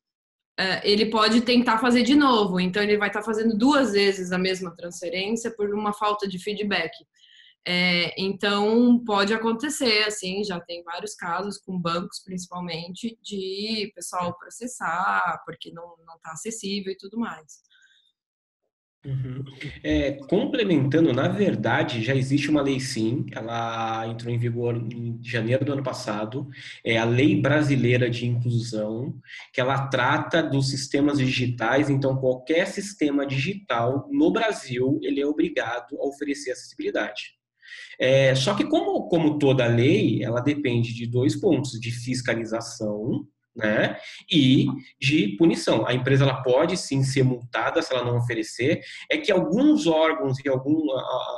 é, 0.59 0.87
ele 0.87 1.07
pode 1.07 1.41
tentar 1.41 1.79
fazer 1.79 2.03
de 2.03 2.13
novo. 2.13 2.59
Então, 2.59 2.83
ele 2.83 2.99
vai 2.99 3.07
estar 3.07 3.23
fazendo 3.23 3.57
duas 3.57 3.93
vezes 3.93 4.31
a 4.31 4.37
mesma 4.37 4.75
transferência 4.75 5.49
por 5.49 5.73
uma 5.73 5.93
falta 5.93 6.27
de 6.27 6.37
feedback. 6.37 6.91
É, 7.65 8.20
então, 8.20 9.03
pode 9.06 9.34
acontecer, 9.34 10.03
assim, 10.03 10.44
já 10.44 10.60
tem 10.60 10.84
vários 10.84 11.13
casos 11.13 11.60
com 11.60 11.80
bancos, 11.80 12.20
principalmente, 12.24 13.18
de 13.22 13.91
pessoal 13.96 14.36
processar 14.38 15.41
porque 15.46 15.72
não 15.72 15.94
está 16.15 16.32
acessível 16.32 16.91
e 16.91 16.98
tudo 16.98 17.20
mais. 17.20 17.62
Uhum. 19.03 19.44
É, 19.84 20.12
complementando, 20.27 21.12
na 21.12 21.27
verdade, 21.27 22.03
já 22.03 22.13
existe 22.15 22.51
uma 22.51 22.62
lei 22.62 22.80
sim, 22.80 23.25
ela 23.32 24.06
entrou 24.06 24.32
em 24.32 24.38
vigor 24.38 24.75
em 24.75 25.20
janeiro 25.24 25.65
do 25.65 25.74
ano 25.74 25.82
passado, 25.82 26.48
é 26.86 27.00
a 27.00 27.03
Lei 27.03 27.41
Brasileira 27.41 28.08
de 28.12 28.27
Inclusão, 28.27 29.20
que 29.51 29.60
ela 29.60 29.88
trata 29.88 30.44
dos 30.44 30.70
sistemas 30.70 31.18
digitais, 31.18 31.89
então 31.89 32.15
qualquer 32.18 32.68
sistema 32.68 33.25
digital 33.25 34.08
no 34.12 34.32
Brasil, 34.32 35.00
ele 35.01 35.20
é 35.20 35.25
obrigado 35.25 36.00
a 36.00 36.08
oferecer 36.08 36.51
acessibilidade. 36.51 37.40
É, 37.99 38.33
só 38.35 38.55
que 38.55 38.65
como, 38.65 39.07
como 39.07 39.37
toda 39.37 39.67
lei, 39.67 40.23
ela 40.23 40.41
depende 40.41 40.93
de 40.93 41.05
dois 41.05 41.35
pontos, 41.35 41.79
de 41.79 41.91
fiscalização 41.91 43.27
né? 43.55 43.98
E 44.31 44.65
de 45.00 45.36
punição. 45.38 45.86
A 45.86 45.93
empresa 45.93 46.24
ela 46.24 46.41
pode 46.41 46.77
sim 46.77 47.03
ser 47.03 47.24
multada 47.24 47.81
se 47.81 47.93
ela 47.93 48.03
não 48.03 48.17
oferecer. 48.17 48.81
É 49.10 49.17
que 49.17 49.31
alguns 49.31 49.88
órgãos 49.88 50.39
e 50.43 50.48
algum, 50.50 50.89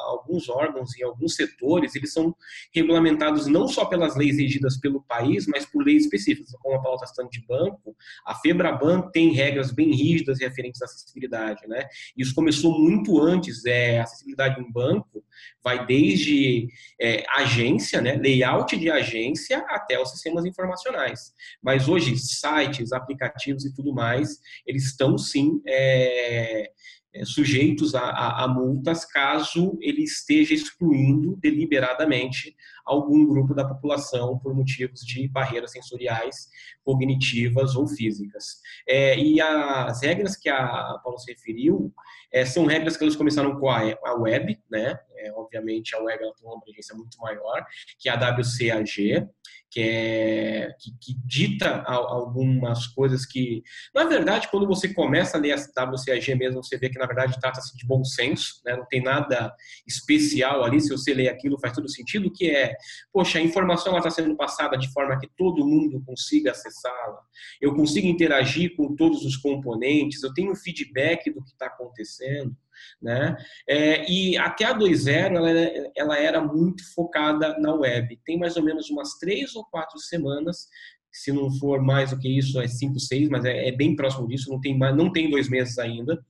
alguns 0.08 0.48
órgãos 0.50 0.96
e 0.96 1.04
alguns 1.04 1.36
setores 1.36 1.96
eles 1.96 2.14
são 2.14 2.36
regulamentados 2.74 3.48
não 3.48 3.68
só 3.68 3.86
pelas 3.86 4.16
leis 4.16 4.38
regidas 4.38 4.78
pelo 4.80 5.02
país, 5.02 5.48
mas 5.48 5.66
por 5.66 5.84
leis 5.84 6.04
específicas. 6.04 6.52
Como 6.62 6.76
a 6.76 6.82
Paula 6.82 6.96
está 6.96 7.08
citando 7.08 7.30
de 7.30 7.46
banco, 7.46 7.96
a 8.26 8.36
Febraban 8.36 9.10
tem 9.12 9.32
regras 9.32 9.72
bem 9.72 9.92
rígidas 9.92 10.40
referentes 10.40 10.82
à 10.82 10.86
acessibilidade, 10.86 11.68
né? 11.68 11.88
Isso 12.16 12.36
começou 12.36 12.80
muito 12.80 13.20
antes. 13.20 13.66
É, 13.66 14.00
acessibilidade 14.00 14.62
em 14.62 14.72
banco 14.72 15.24
vai 15.64 15.86
desde 15.86 16.68
é, 17.00 17.24
agência, 17.36 18.02
né? 18.02 18.16
Layout 18.16 18.78
de 18.78 18.90
agência 18.90 19.60
até 19.70 20.00
os 20.00 20.12
sistemas 20.12 20.46
informacionais. 20.46 21.34
Mas 21.62 21.88
hoje 21.88 22.03
hoje 22.12 22.18
sites, 22.18 22.92
aplicativos 22.92 23.66
e 23.66 23.74
tudo 23.74 23.94
mais, 23.94 24.40
eles 24.66 24.86
estão 24.86 25.18
sim 25.18 25.62
é, 25.68 26.72
é, 27.14 27.26
sujeitos 27.26 27.96
a, 27.96 28.02
a, 28.02 28.44
a, 28.44 28.48
multas 28.48 29.06
caso 29.06 29.78
ele 29.82 30.04
esteja 30.04 30.54
excluindo 30.54 31.38
deliberadamente 31.38 32.56
algum 32.86 33.26
grupo 33.26 33.54
da 33.54 33.66
população 33.66 34.38
por 34.40 34.54
motivos 34.54 35.02
de 35.02 35.28
barreiras 35.28 35.72
sensoriais, 35.72 36.50
cognitivas 36.84 37.76
ou 37.76 37.88
físicas. 37.88 38.62
É, 38.88 39.18
e 39.18 39.40
as 39.42 40.02
regras 40.02 40.36
que 40.36 40.50
a 40.50 41.00
Paulo 41.04 41.18
se 41.18 41.32
referiu 41.32 41.94
é, 42.32 42.46
são 42.46 42.66
regras 42.66 42.98
que 42.98 43.04
elas 43.04 43.16
começaram 43.16 43.60
com 43.60 43.70
a, 43.70 43.82
a 44.06 44.16
web, 44.16 44.60
né? 44.70 45.00
É, 45.16 45.32
obviamente 45.34 45.96
a 45.96 46.02
web 46.02 46.22
ela 46.22 46.34
tem 46.34 46.46
uma 46.46 46.58
abrangência 46.58 46.96
muito 46.96 47.18
maior, 47.20 47.66
que 48.00 48.10
é 48.10 48.12
a 48.12 48.16
WCAG, 48.16 49.28
que, 49.70 49.80
é, 49.80 50.76
que, 50.80 50.92
que, 51.00 51.16
dita 51.26 51.82
algumas 51.84 52.86
coisas 52.88 53.26
que, 53.26 53.64
na 53.94 54.04
verdade, 54.04 54.48
quando 54.50 54.68
você 54.68 54.94
começa 54.94 55.38
a 55.38 55.40
ler 55.40 55.54
a 55.54 55.84
WCAG 55.84 56.36
mesmo, 56.36 56.64
você 56.64 56.78
vê 56.78 56.90
que, 56.90 57.00
na 57.00 57.08
verdade, 57.08 57.40
trata-se 57.40 57.76
de 57.76 57.86
bom 57.86 58.04
senso, 58.04 58.62
né? 58.66 58.76
não 58.76 58.86
tem 58.86 59.02
nada 59.02 59.54
especial 59.88 60.64
ali, 60.64 60.80
se 60.80 60.90
você 60.90 61.14
ler 61.14 61.30
aquilo 61.30 61.60
faz 61.60 61.74
todo 61.74 61.90
sentido, 61.90 62.32
que 62.32 62.52
é, 62.52 62.73
poxa, 63.12 63.40
a 63.40 63.42
informação 63.42 63.98
está 63.98 64.10
sendo 64.10 64.36
passada 64.36 64.78
de 64.78 64.92
forma 64.92 65.20
que 65.20 65.30
todo 65.38 65.66
mundo 65.66 66.02
consiga 66.06 66.52
acessá-la, 66.52 67.22
eu 67.62 67.74
consigo 67.76 68.08
interagir 68.08 68.76
com 68.76 68.96
todos 68.96 69.24
os 69.26 69.38
componentes, 69.38 70.24
eu 70.24 70.34
tenho 70.34 70.56
feedback 70.56 71.32
do 71.32 71.44
que 71.44 71.52
está 71.52 71.68
acontecendo, 71.68 72.56
né? 73.02 73.38
É, 73.68 74.10
e 74.12 74.38
até 74.38 74.66
a 74.66 74.78
2.0 74.78 75.36
ela, 75.36 75.50
ela 75.96 76.18
era 76.18 76.42
muito 76.42 76.84
focada 76.94 77.58
na 77.60 77.74
web. 77.74 78.20
Tem 78.26 78.38
mais 78.38 78.58
ou 78.58 78.64
menos 78.64 78.90
umas 78.90 79.18
três 79.20 79.56
ou 79.56 79.64
quatro 79.66 80.00
semanas 80.00 80.68
se 81.14 81.32
não 81.32 81.52
for 81.52 81.80
mais 81.80 82.10
do 82.10 82.18
que 82.18 82.28
isso, 82.28 82.60
é 82.60 82.68
5, 82.68 83.00
6, 83.00 83.30
mas 83.30 83.46
é, 83.46 83.68
é, 83.68 83.72
bem 83.72 83.96
próximo 83.96 84.28
disso, 84.28 84.50
não 84.50 84.60
tem, 84.60 84.76
não 84.78 85.12
tem 85.12 85.30
dois 85.30 85.48
meses 85.48 85.78
ainda, 85.78 86.26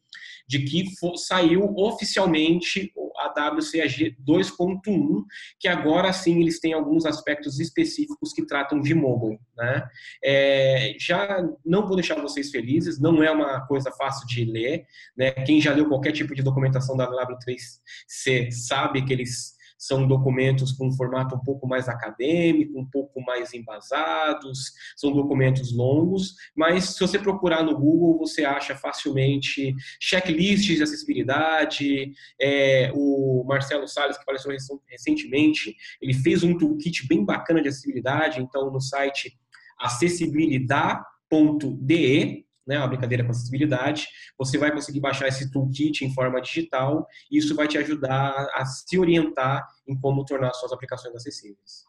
de 0.46 0.60
que 0.66 0.94
for, 0.98 1.16
saiu 1.16 1.74
oficialmente 1.78 2.92
a 3.26 3.50
WCAG 3.50 4.16
2.1, 4.28 5.24
que 5.60 5.68
agora 5.68 6.12
sim 6.14 6.42
eles 6.42 6.60
têm 6.60 6.74
alguns 6.74 7.06
aspectos 7.06 7.60
específicos 7.60 8.34
que 8.34 8.46
tratam 8.46 8.82
de 8.82 8.94
mobile. 8.94 9.40
Né? 9.58 9.88
É, 10.24 10.96
já 11.00 11.44
não 11.66 11.86
vou 11.88 11.96
deixar 11.96 12.22
vocês 12.22 12.50
felizes, 12.50 13.00
não 13.00 13.24
é 13.24 13.32
uma 13.32 13.66
coisa 13.68 13.92
fácil 13.92 14.28
de 14.28 14.46
ler. 14.46 14.86
Né? 15.18 15.32
Quem 15.32 15.62
já 15.62 15.74
leu 15.74 15.88
qualquer 15.88 16.12
tipo 16.12 16.36
de 16.36 16.44
documentação 16.44 16.96
da 16.98 17.10
W3C 17.10 18.52
sabe 18.52 19.04
que 19.06 19.14
eles 19.14 19.54
são 19.84 20.08
documentos 20.08 20.72
com 20.72 20.88
um 20.88 20.94
formato 20.94 21.36
um 21.36 21.40
pouco 21.40 21.68
mais 21.68 21.90
acadêmico, 21.90 22.80
um 22.80 22.86
pouco 22.86 23.22
mais 23.22 23.54
embasados, 23.54 24.72
são 24.96 25.12
documentos 25.12 25.76
longos, 25.76 26.36
mas 26.56 26.92
se 26.92 27.00
você 27.02 27.20
procurar 27.20 27.64
no 27.64 27.78
Google, 27.78 28.18
você 28.18 28.46
acha 28.46 28.78
facilmente 28.78 29.76
checklists 30.00 30.78
de 30.78 30.84
acessibilidade. 30.84 32.14
É, 32.42 32.94
o 32.96 33.44
Marcelo 33.46 33.86
Salles, 33.90 34.16
que 34.16 34.24
apareceu 34.24 34.54
recentemente, 34.88 35.76
ele 36.02 36.14
fez 36.14 36.44
um 36.44 36.58
toolkit 36.58 37.06
bem 37.08 37.26
bacana 37.26 37.62
de 37.62 37.68
acessibilidade, 37.68 38.42
então 38.42 38.72
no 38.72 38.80
site 38.80 39.38
acessibilidade.de 39.78 42.46
né, 42.66 42.78
uma 42.78 42.88
brincadeira 42.88 43.24
com 43.24 43.32
acessibilidade, 43.32 44.08
você 44.38 44.58
vai 44.58 44.72
conseguir 44.72 45.00
baixar 45.00 45.28
esse 45.28 45.52
toolkit 45.52 46.06
em 46.06 46.14
forma 46.14 46.42
digital 46.42 47.08
e 47.30 47.38
isso 47.38 47.56
vai 47.56 47.68
te 47.68 47.78
ajudar 47.78 48.48
a 48.54 48.66
se 48.66 48.98
orientar 48.98 49.68
em 49.88 50.00
como 50.00 50.26
tornar 50.26 50.54
suas 50.54 50.72
aplicações 50.72 51.16
acessíveis. 51.16 51.84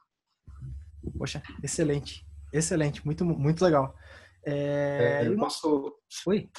Poxa, 1.17 1.43
excelente, 1.63 2.27
excelente, 2.53 3.05
muito, 3.05 3.25
muito 3.25 3.65
legal. 3.65 3.95
É... 4.45 5.23
É, 5.23 5.29
eu 5.29 5.37
posso... 5.37 5.95
Oi? 6.27 6.51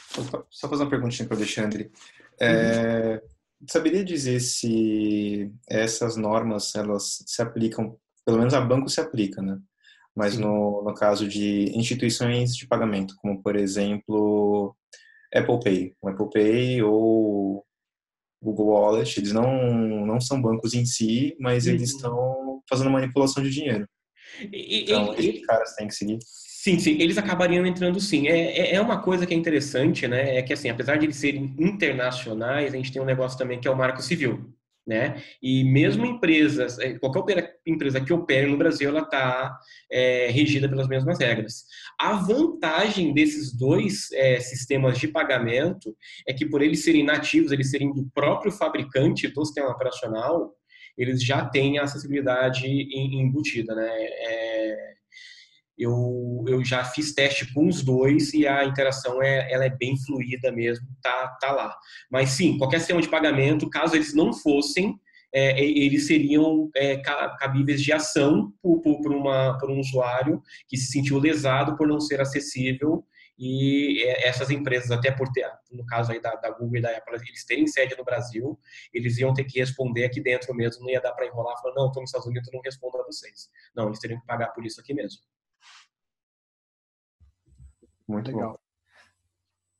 Só 0.50 0.68
fazer 0.70 0.84
uma 0.84 0.90
perguntinha 0.90 1.28
para 1.28 1.36
o 1.36 1.38
Alexandre. 1.38 1.92
É... 2.40 3.22
Uhum. 3.22 3.68
Saberia 3.68 4.04
dizer 4.04 4.40
se 4.42 5.52
essas 5.68 6.16
normas 6.16 6.76
elas 6.76 7.24
se 7.26 7.42
aplicam, 7.42 7.98
pelo 8.26 8.38
menos 8.38 8.54
a 8.54 8.62
banco 8.62 8.90
se 8.90 9.00
aplica, 9.00 9.42
né? 9.42 9.60
Mas 10.16 10.38
no, 10.38 10.82
no 10.84 10.94
caso 10.94 11.28
de 11.28 11.72
instituições 11.78 12.56
de 12.56 12.68
pagamento, 12.68 13.16
como 13.18 13.42
por 13.42 13.56
exemplo 13.56 14.76
Apple 15.34 15.60
Pay, 15.64 15.94
o 16.02 16.08
Apple 16.08 16.30
Pay 16.32 16.84
ou 16.84 17.66
Google 18.42 18.68
Wallet, 18.68 19.20
eles 19.20 19.32
não, 19.32 20.06
não 20.06 20.22
são 20.22 20.42
bancos 20.42 20.74
em 20.74 20.86
si, 20.86 21.36
mas 21.40 21.68
eles 21.68 21.92
uhum. 21.92 21.98
estão 21.98 22.64
fazendo 22.70 22.90
manipulação 22.90 23.44
de 23.44 23.50
dinheiro. 23.50 23.88
E, 24.52 24.84
então, 24.84 25.14
e, 25.16 25.30
esses 25.30 25.46
caras 25.46 25.76
têm 25.76 25.88
que 25.88 25.96
seguir. 25.96 26.20
Sim, 26.22 26.80
sim, 26.80 26.98
eles 27.00 27.18
acabariam 27.18 27.66
entrando 27.66 28.00
sim. 28.00 28.28
É, 28.28 28.72
é, 28.72 28.76
é 28.76 28.82
uma 28.82 29.02
coisa 29.02 29.26
que 29.26 29.34
é 29.34 29.38
interessante, 29.38 30.08
né? 30.08 30.38
É 30.38 30.42
que 30.42 30.54
assim, 30.54 30.70
apesar 30.70 30.98
de 30.98 31.06
eles 31.06 31.16
serem 31.16 31.54
internacionais, 31.60 32.74
a 32.74 32.78
gente 32.78 32.92
tem 32.92 33.02
um 33.02 33.06
negócio 33.06 33.38
também 33.38 33.60
que 33.60 33.68
é 33.68 33.72
o 33.72 33.78
marco 33.78 34.02
civil 34.02 34.55
né? 34.86 35.22
E 35.42 35.64
mesmo 35.64 36.06
empresas, 36.06 36.78
é, 36.80 36.98
qualquer 37.00 37.56
empresa 37.66 38.00
que 38.00 38.14
opere 38.14 38.48
no 38.48 38.58
Brasil, 38.58 38.90
ela 38.90 39.02
está 39.02 39.58
é, 39.92 40.28
regida 40.30 40.70
pelas 40.70 40.88
mesmas 40.88 41.20
regras. 41.20 41.66
A 42.00 42.14
vantagem 42.14 43.14
desses 43.14 43.52
dois 43.52 44.12
é, 44.14 44.40
sistemas 44.40 45.00
de 45.00 45.08
pagamento 45.08 45.96
é 46.28 46.34
que 46.34 46.46
por 46.46 46.62
eles 46.62 46.84
serem 46.84 47.04
nativos, 47.04 47.52
eles 47.52 47.72
serem 47.72 47.94
do 47.94 48.08
próprio 48.14 48.52
fabricante 48.52 49.28
do 49.28 49.46
sistema 49.46 49.70
operacional, 49.70 50.54
eles 50.98 51.24
já 51.24 51.44
têm 51.46 51.78
a 51.78 51.84
acessibilidade 51.84 52.66
embutida, 52.68 53.76
né? 53.76 53.90
É, 53.92 54.95
eu, 55.78 56.44
eu 56.48 56.64
já 56.64 56.84
fiz 56.84 57.14
teste 57.14 57.54
com 57.54 57.68
os 57.68 57.84
dois 57.84 58.34
e 58.34 58.48
a 58.48 58.64
interação 58.64 59.22
é, 59.22 59.52
ela 59.52 59.66
é 59.66 59.70
bem 59.70 59.98
fluida 59.98 60.52
mesmo, 60.52 60.88
tá, 61.02 61.28
tá 61.40 61.52
lá. 61.52 61.76
Mas 62.10 62.30
sim, 62.30 62.58
qualquer 62.58 62.80
sistema 62.80 63.02
de 63.02 63.10
pagamento, 63.10 63.70
caso 63.70 63.96
eles 63.96 64.14
não 64.14 64.34
fossem, 64.34 65.00
é, 65.34 65.62
eles 65.62 66.08
seriam 66.08 66.70
é, 66.76 66.96
cabíveis 66.98 67.82
de 67.82 67.92
ação 67.92 68.54
por, 68.62 68.82
por, 68.82 69.02
por, 69.02 69.12
uma, 69.12 69.58
por 69.58 69.70
um 69.70 69.80
usuário 69.80 70.42
que 70.68 70.78
se 70.78 70.92
sentiu 70.92 71.20
lesado 71.20 71.76
por 71.76 71.88
não 71.88 72.00
ser 72.00 72.22
acessível 72.22 73.06
e 73.38 74.02
é, 74.04 74.30
essas 74.30 74.50
empresas, 74.50 74.92
até 74.92 75.12
por 75.12 75.30
ter, 75.34 75.46
no 75.70 75.86
caso 75.86 76.14
aí 76.14 76.22
da, 76.22 76.36
da, 76.36 76.52
Google 76.52 76.78
e 76.78 76.82
da 76.82 76.90
Apple, 76.96 77.16
eles 77.16 77.46
terem 77.46 77.68
sede 77.68 77.96
no 77.98 78.06
Brasil, 78.06 78.58
eles 78.94 79.18
iam 79.18 79.34
ter 79.34 79.44
que 79.44 79.60
responder 79.60 80.06
aqui 80.06 80.22
dentro 80.22 80.54
mesmo, 80.54 80.84
não 80.84 80.90
ia 80.90 81.02
dar 81.02 81.12
para 81.12 81.26
enrolar, 81.26 81.62
falar, 81.62 81.76
não, 81.76 81.88
estou 81.88 82.02
nos 82.02 82.10
Estados 82.10 82.28
Unidos, 82.28 82.48
eu 82.48 82.56
não 82.56 82.62
respondo 82.62 82.98
a 82.98 83.04
vocês. 83.04 83.50
Não, 83.76 83.88
eles 83.88 84.00
teriam 84.00 84.20
que 84.22 84.26
pagar 84.26 84.54
por 84.54 84.66
isso 84.66 84.80
aqui 84.80 84.94
mesmo. 84.94 85.20
Muito 88.08 88.32
Legal. 88.32 88.52
bom. 88.52 88.58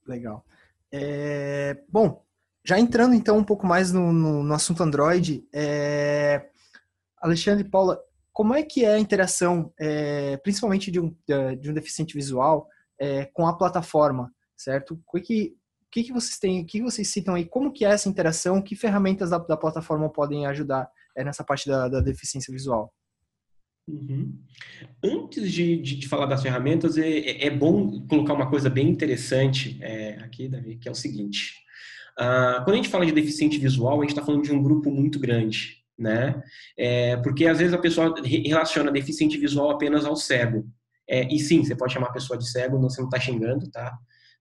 Legal. 0.08 0.46
É, 0.92 1.84
bom, 1.90 2.24
já 2.64 2.80
entrando 2.80 3.14
então 3.14 3.38
um 3.38 3.44
pouco 3.44 3.66
mais 3.66 3.92
no, 3.92 4.12
no, 4.12 4.44
no 4.44 4.54
assunto 4.54 4.82
Android, 4.82 5.48
é, 5.54 6.50
Alexandre 7.18 7.66
e 7.66 7.70
Paula, 7.70 8.02
como 8.32 8.54
é 8.54 8.64
que 8.64 8.84
é 8.84 8.94
a 8.94 9.00
interação, 9.00 9.74
é, 9.80 10.38
principalmente 10.38 10.92
de 10.92 11.00
um, 11.00 11.16
de 11.60 11.70
um 11.70 11.74
deficiente 11.74 12.14
visual, 12.14 12.68
é, 13.00 13.26
com 13.26 13.48
a 13.48 13.58
plataforma, 13.58 14.34
certo? 14.58 15.00
O 15.12 15.20
que, 15.22 15.56
que, 15.92 16.04
que 16.04 16.12
vocês 16.12 16.38
têm, 16.38 16.62
o 16.62 16.66
que 16.66 16.82
vocês 16.82 17.08
citam 17.08 17.36
aí? 17.36 17.46
Como 17.46 17.72
que 17.72 17.86
é 17.86 17.90
essa 17.90 18.10
interação? 18.10 18.62
Que 18.62 18.76
ferramentas 18.76 19.30
da, 19.30 19.38
da 19.38 19.56
plataforma 19.56 20.10
podem 20.10 20.46
ajudar 20.48 20.90
é, 21.16 21.24
nessa 21.24 21.44
parte 21.44 21.70
da, 21.70 21.88
da 21.88 22.02
deficiência 22.02 22.52
visual? 22.52 22.94
Uhum. 23.88 24.34
Antes 25.04 25.52
de, 25.52 25.78
de, 25.78 25.96
de, 25.98 26.08
falar 26.08 26.26
das 26.26 26.42
ferramentas, 26.42 26.98
é, 26.98 27.46
é, 27.46 27.50
bom 27.50 28.06
colocar 28.08 28.34
uma 28.34 28.50
coisa 28.50 28.70
bem 28.70 28.90
interessante 28.90 29.78
é, 29.82 30.18
aqui, 30.24 30.48
Davi, 30.48 30.78
que 30.78 30.88
é 30.88 30.92
o 30.92 30.96
seguinte. 30.96 31.54
Uh, 32.20 32.64
quando 32.64 32.74
a 32.74 32.78
gente 32.78 32.90
fala 32.90 33.06
de 33.06 33.12
deficiente 33.12 33.60
visual, 33.60 34.00
a 34.00 34.02
gente 34.02 34.12
está 34.12 34.26
falando 34.26 34.44
de 34.44 34.52
um 34.52 34.64
grupo 34.64 34.90
muito 34.90 35.20
grande, 35.20 35.84
né? 35.98 36.42
É, 36.78 37.18
porque 37.18 37.46
às 37.46 37.60
vezes 37.60 37.74
a 37.74 37.78
pessoa 37.78 38.16
relaciona 38.24 38.92
deficiente 38.92 39.38
visual 39.38 39.70
apenas 39.70 40.06
ao 40.06 40.16
cego. 40.16 40.66
É, 41.08 41.32
e 41.32 41.38
sim, 41.38 41.64
você 41.64 41.76
pode 41.76 41.94
chamar 41.94 42.08
a 42.08 42.14
pessoa 42.14 42.40
de 42.40 42.50
cego, 42.50 42.80
você 42.80 43.02
não 43.02 43.10
está 43.10 43.20
xingando, 43.20 43.70
tá? 43.70 43.96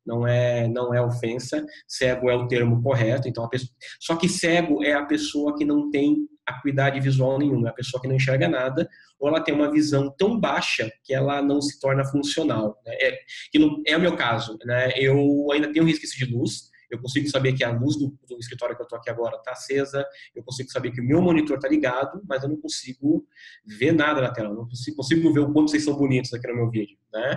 Não 0.06 0.26
é, 0.26 0.68
não 0.68 0.94
é 0.94 1.02
ofensa. 1.02 1.64
Cego 1.86 2.30
é 2.30 2.36
o 2.36 2.46
termo 2.46 2.82
correto. 2.82 3.28
Então, 3.28 3.46
pessoa... 3.48 3.70
só 4.00 4.16
que 4.16 4.28
cego 4.28 4.82
é 4.82 4.92
a 4.92 5.04
pessoa 5.04 5.56
que 5.56 5.64
não 5.64 5.90
tem 5.90 6.28
acuidade 6.46 7.00
visual 7.00 7.38
nenhuma, 7.38 7.68
é 7.68 7.70
a 7.70 7.74
pessoa 7.74 8.00
que 8.00 8.08
não 8.08 8.16
enxerga 8.16 8.48
nada, 8.48 8.88
ou 9.18 9.28
ela 9.28 9.40
tem 9.40 9.54
uma 9.54 9.70
visão 9.70 10.14
tão 10.16 10.38
baixa 10.38 10.90
que 11.02 11.14
ela 11.14 11.40
não 11.40 11.60
se 11.60 11.78
torna 11.80 12.04
funcional. 12.04 12.80
Né? 12.84 12.94
É, 13.00 13.18
que 13.50 13.58
não, 13.58 13.82
é 13.86 13.96
o 13.96 14.00
meu 14.00 14.16
caso. 14.16 14.58
Né? 14.64 14.92
Eu 14.96 15.50
ainda 15.52 15.72
tenho 15.72 15.86
resquício 15.86 16.18
de 16.18 16.32
luz, 16.32 16.70
eu 16.90 17.00
consigo 17.00 17.28
saber 17.28 17.54
que 17.54 17.64
a 17.64 17.70
luz 17.70 17.96
do, 17.96 18.16
do 18.28 18.38
escritório 18.38 18.76
que 18.76 18.82
eu 18.82 18.84
estou 18.84 18.98
aqui 18.98 19.10
agora 19.10 19.36
está 19.36 19.52
acesa, 19.52 20.06
eu 20.34 20.42
consigo 20.42 20.70
saber 20.70 20.90
que 20.92 21.00
o 21.00 21.04
meu 21.04 21.20
monitor 21.20 21.56
está 21.56 21.68
ligado, 21.68 22.22
mas 22.28 22.42
eu 22.42 22.48
não 22.48 22.56
consigo 22.56 23.26
ver 23.66 23.92
nada 23.92 24.20
na 24.20 24.30
tela, 24.30 24.50
eu 24.50 24.54
não 24.54 24.68
consigo, 24.68 24.96
consigo 24.96 25.32
ver 25.32 25.40
o 25.40 25.52
quanto 25.52 25.70
vocês 25.70 25.84
são 25.84 25.96
bonitos 25.96 26.32
aqui 26.32 26.46
no 26.48 26.56
meu 26.56 26.70
vídeo, 26.70 26.96
né? 27.12 27.36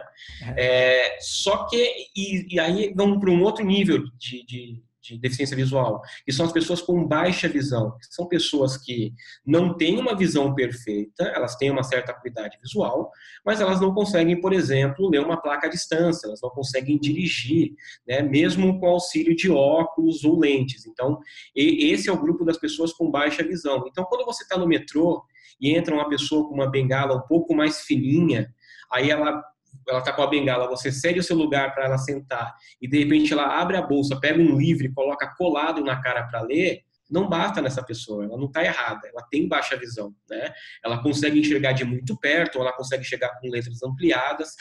É. 0.56 1.16
É, 1.16 1.18
só 1.20 1.66
que, 1.66 1.92
e, 2.16 2.56
e 2.56 2.60
aí 2.60 2.94
vamos 2.96 3.20
para 3.20 3.32
um 3.32 3.42
outro 3.42 3.66
nível 3.66 4.04
de, 4.18 4.46
de 4.46 4.84
de 5.08 5.20
deficiência 5.20 5.56
visual, 5.56 6.02
que 6.26 6.32
são 6.32 6.46
as 6.46 6.52
pessoas 6.52 6.82
com 6.82 7.06
baixa 7.06 7.48
visão. 7.48 7.96
São 8.10 8.28
pessoas 8.28 8.78
que 8.78 9.14
não 9.46 9.76
têm 9.76 10.00
uma 10.00 10.16
visão 10.16 10.54
perfeita, 10.54 11.24
elas 11.24 11.56
têm 11.56 11.72
uma 11.72 11.84
certa 11.84 12.12
acuidade 12.12 12.58
visual, 12.62 13.12
mas 13.46 13.62
elas 13.62 13.80
não 13.80 13.94
conseguem, 13.94 14.40
por 14.40 14.54
exemplo, 14.54 15.10
ler 15.10 15.20
uma 15.20 15.42
placa 15.42 15.68
à 15.68 15.70
distância, 15.70 16.28
elas 16.28 16.42
não 16.42 16.50
conseguem 16.50 16.98
dirigir, 16.98 17.74
né, 18.08 18.22
mesmo 18.22 18.80
com 18.80 18.88
auxílio 18.88 19.36
de 19.36 19.50
óculos 19.50 20.24
ou 20.24 20.40
lentes. 20.40 20.86
Então, 20.86 21.20
esse 21.56 22.10
é 22.10 22.12
o 22.12 22.20
grupo 22.20 22.44
das 22.44 22.58
pessoas 22.58 22.94
com 22.94 23.10
baixa 23.10 23.44
visão. 23.44 23.84
Então, 23.88 24.06
quando 24.06 24.26
você 24.26 24.44
está 24.44 24.58
no 24.58 24.68
metrô 24.68 25.24
e 25.60 25.76
entra 25.76 25.94
uma 25.94 26.10
pessoa 26.10 26.48
com 26.48 26.54
uma 26.54 26.70
bengala 26.70 27.16
um 27.16 27.28
pouco 27.28 27.56
mais 27.56 27.82
fininha, 27.82 28.54
aí 28.92 29.10
ela 29.10 29.44
ela 29.88 30.00
está 30.00 30.12
com 30.12 30.22
a 30.22 30.28
bengala, 30.28 30.68
você 30.68 30.92
cede 30.92 31.20
o 31.20 31.24
seu 31.24 31.36
lugar 31.36 31.74
para 31.74 31.86
ela 31.86 31.98
sentar 31.98 32.56
e 32.82 32.88
de 32.88 33.00
repente 33.00 33.32
ela 33.32 33.60
abre 33.60 33.78
a 33.78 33.82
bolsa, 33.82 34.20
pega 34.20 34.42
um 34.42 34.58
livro 34.58 34.86
e 34.86 34.94
coloca 34.94 35.34
colado 35.38 35.84
na 35.84 36.02
cara 36.02 36.24
para 36.24 36.42
ler, 36.42 36.82
não 37.10 37.30
basta 37.30 37.62
nessa 37.62 37.84
pessoa, 37.84 38.26
ela 38.26 38.38
não 38.38 38.48
está 38.48 38.64
errada, 38.64 39.08
ela 39.08 39.24
tem 39.30 39.48
baixa 39.48 39.78
visão, 39.78 40.14
né? 40.30 40.54
Ela 40.84 41.02
consegue 41.02 41.40
enxergar 41.40 41.72
de 41.72 41.86
muito 41.86 42.18
perto, 42.18 42.58
ou 42.58 42.62
ela 42.62 42.76
consegue 42.76 43.04
chegar 43.04 43.40
com 43.40 43.50
letras 43.50 43.82
ampliadas, 43.82 44.56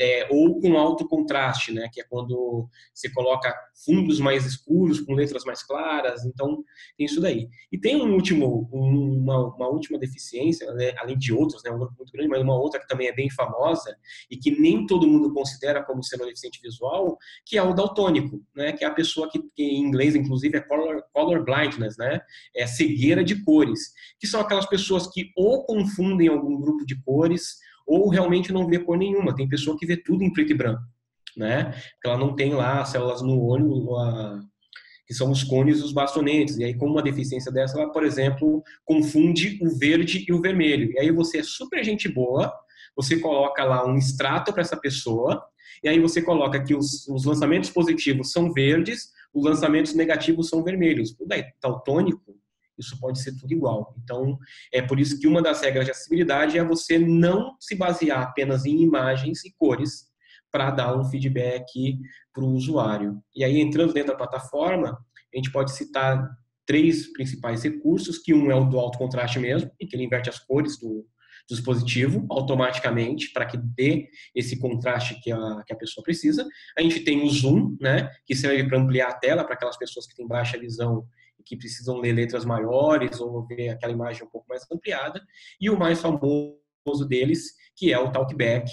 é, 0.00 0.26
ou 0.30 0.60
com 0.60 0.76
alto 0.76 1.06
contraste, 1.08 1.72
né? 1.72 1.88
Que 1.92 2.00
é 2.00 2.04
quando 2.04 2.68
você 2.92 3.10
coloca 3.10 3.54
fundos 3.84 4.18
mais 4.18 4.44
escuros 4.44 5.00
com 5.00 5.14
letras 5.14 5.44
mais 5.44 5.62
claras, 5.62 6.24
então 6.24 6.64
tem 6.96 7.06
isso 7.06 7.20
daí. 7.20 7.48
E 7.70 7.78
tem 7.78 7.96
um 7.96 8.14
último, 8.14 8.68
uma, 8.72 9.54
uma 9.54 9.68
última 9.68 9.98
deficiência, 9.98 10.72
né? 10.74 10.92
além 10.98 11.16
de 11.16 11.32
outras, 11.32 11.62
né? 11.62 11.70
Um 11.70 11.78
grupo 11.78 11.94
muito 11.98 12.12
grande, 12.12 12.28
mas 12.28 12.42
uma 12.42 12.56
outra 12.56 12.80
que 12.80 12.88
também 12.88 13.08
é 13.08 13.14
bem 13.14 13.30
famosa 13.30 13.96
e 14.30 14.36
que 14.36 14.50
nem 14.50 14.86
todo 14.86 15.06
mundo 15.06 15.32
considera 15.32 15.82
como 15.84 16.02
sendo 16.02 16.24
deficiente 16.24 16.60
visual, 16.60 17.16
que 17.46 17.56
é 17.56 17.62
o 17.62 17.72
daltônico, 17.72 18.42
né? 18.54 18.72
Que 18.72 18.84
é 18.84 18.88
a 18.88 18.92
pessoa 18.92 19.30
que, 19.30 19.40
que 19.54 19.62
em 19.62 19.80
inglês, 19.80 20.14
inclusive, 20.14 20.56
é 20.56 20.60
color, 20.60 21.02
color 21.12 21.44
né? 21.96 22.20
É 22.54 22.66
cegueira 22.66 23.22
de 23.22 23.42
cores, 23.44 23.92
que 24.18 24.26
são 24.26 24.40
aquelas 24.40 24.66
pessoas 24.66 25.06
que 25.06 25.30
ou 25.36 25.64
confundem 25.64 26.28
algum 26.28 26.60
grupo 26.60 26.84
de 26.84 27.00
cores 27.02 27.58
ou 27.86 28.08
realmente 28.08 28.52
não 28.52 28.66
vê 28.66 28.78
cor 28.78 28.96
nenhuma. 28.96 29.34
Tem 29.34 29.48
pessoa 29.48 29.76
que 29.78 29.86
vê 29.86 29.96
tudo 29.96 30.24
em 30.24 30.32
preto 30.32 30.52
e 30.52 30.56
branco, 30.56 30.82
né? 31.36 31.74
Ela 32.04 32.16
não 32.16 32.34
tem 32.34 32.54
lá 32.54 32.84
células 32.84 33.22
no 33.22 33.40
olho, 33.42 33.96
a, 33.96 34.40
que 35.06 35.14
são 35.14 35.30
os 35.30 35.44
cones 35.44 35.80
e 35.80 35.82
os 35.82 35.92
bastonetes. 35.92 36.56
E 36.56 36.64
aí, 36.64 36.74
com 36.74 36.86
uma 36.86 37.02
deficiência 37.02 37.52
dessa, 37.52 37.78
ela, 37.78 37.92
por 37.92 38.04
exemplo, 38.04 38.62
confunde 38.84 39.58
o 39.62 39.76
verde 39.78 40.24
e 40.26 40.32
o 40.32 40.40
vermelho. 40.40 40.90
E 40.92 40.98
aí 40.98 41.10
você 41.10 41.38
é 41.38 41.42
super 41.42 41.84
gente 41.84 42.08
boa, 42.08 42.52
você 42.96 43.18
coloca 43.18 43.64
lá 43.64 43.86
um 43.86 43.96
extrato 43.96 44.52
para 44.52 44.62
essa 44.62 44.76
pessoa, 44.76 45.44
e 45.82 45.88
aí 45.88 45.98
você 45.98 46.22
coloca 46.22 46.62
que 46.62 46.74
os, 46.74 47.06
os 47.08 47.24
lançamentos 47.24 47.68
positivos 47.68 48.32
são 48.32 48.52
verdes, 48.52 49.10
os 49.34 49.44
lançamentos 49.44 49.94
negativos 49.94 50.48
são 50.48 50.62
vermelhos. 50.62 51.14
O 51.18 51.26
daltônico, 51.60 52.38
isso 52.78 52.98
pode 53.00 53.20
ser 53.20 53.36
tudo 53.36 53.52
igual. 53.52 53.94
Então, 54.02 54.38
é 54.72 54.80
por 54.80 55.00
isso 55.00 55.18
que 55.18 55.26
uma 55.26 55.42
das 55.42 55.60
regras 55.60 55.84
de 55.84 55.90
acessibilidade 55.90 56.56
é 56.56 56.64
você 56.64 56.98
não 56.98 57.56
se 57.58 57.74
basear 57.74 58.22
apenas 58.22 58.64
em 58.64 58.80
imagens 58.80 59.44
e 59.44 59.52
cores 59.58 60.06
para 60.50 60.70
dar 60.70 60.96
um 60.96 61.04
feedback 61.04 61.98
para 62.32 62.44
o 62.44 62.52
usuário. 62.52 63.20
E 63.34 63.44
aí, 63.44 63.60
entrando 63.60 63.92
dentro 63.92 64.12
da 64.12 64.18
plataforma, 64.18 64.90
a 65.32 65.36
gente 65.36 65.50
pode 65.50 65.72
citar 65.72 66.30
três 66.64 67.12
principais 67.12 67.62
recursos, 67.62 68.18
que 68.18 68.32
um 68.32 68.50
é 68.50 68.54
o 68.54 68.64
do 68.64 68.78
alto 68.78 68.98
contraste 68.98 69.38
mesmo, 69.38 69.70
em 69.80 69.86
que 69.86 69.96
ele 69.96 70.04
inverte 70.04 70.30
as 70.30 70.38
cores 70.38 70.78
do, 70.78 71.04
dispositivo 71.48 72.26
automaticamente 72.30 73.32
para 73.32 73.46
que 73.46 73.56
dê 73.56 74.08
esse 74.34 74.58
contraste 74.58 75.20
que 75.20 75.30
a, 75.30 75.62
que 75.66 75.72
a 75.72 75.76
pessoa 75.76 76.02
precisa. 76.02 76.46
A 76.76 76.82
gente 76.82 77.00
tem 77.00 77.22
o 77.22 77.28
zoom, 77.28 77.76
né, 77.80 78.10
que 78.24 78.34
serve 78.34 78.64
para 78.64 78.78
ampliar 78.78 79.08
a 79.08 79.14
tela 79.14 79.44
para 79.44 79.54
aquelas 79.54 79.76
pessoas 79.76 80.06
que 80.06 80.14
têm 80.14 80.26
baixa 80.26 80.58
visão 80.58 81.06
e 81.38 81.42
que 81.42 81.56
precisam 81.56 81.98
ler 81.98 82.12
letras 82.12 82.44
maiores 82.44 83.20
ou 83.20 83.46
ver 83.46 83.70
aquela 83.70 83.92
imagem 83.92 84.24
um 84.24 84.30
pouco 84.30 84.46
mais 84.48 84.64
ampliada. 84.72 85.22
E 85.60 85.68
o 85.68 85.78
mais 85.78 86.00
famoso 86.00 86.58
deles, 87.06 87.52
que 87.76 87.92
é 87.92 87.98
o 87.98 88.10
talkback, 88.10 88.70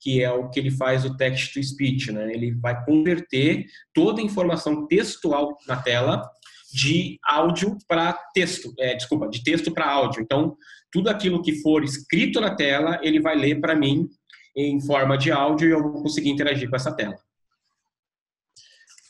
que 0.00 0.22
é 0.22 0.30
o 0.30 0.50
que 0.50 0.60
ele 0.60 0.70
faz 0.70 1.04
o 1.04 1.16
text 1.16 1.54
to 1.54 1.62
speech, 1.62 2.12
né? 2.12 2.30
Ele 2.30 2.52
vai 2.52 2.84
converter 2.84 3.64
toda 3.94 4.20
a 4.20 4.24
informação 4.24 4.86
textual 4.86 5.56
na 5.66 5.76
tela 5.76 6.30
de 6.74 7.20
áudio 7.22 7.78
para 7.86 8.12
texto, 8.34 8.74
é, 8.80 8.96
desculpa, 8.96 9.28
de 9.28 9.44
texto 9.44 9.72
para 9.72 9.88
áudio. 9.88 10.20
Então, 10.20 10.56
tudo 10.90 11.08
aquilo 11.08 11.40
que 11.40 11.62
for 11.62 11.84
escrito 11.84 12.40
na 12.40 12.56
tela, 12.56 12.98
ele 13.00 13.20
vai 13.20 13.36
ler 13.36 13.60
para 13.60 13.76
mim 13.76 14.08
em 14.56 14.80
forma 14.80 15.16
de 15.16 15.30
áudio 15.30 15.68
e 15.68 15.70
eu 15.70 15.80
vou 15.80 16.02
conseguir 16.02 16.30
interagir 16.30 16.68
com 16.68 16.74
essa 16.74 16.92
tela. 16.92 17.16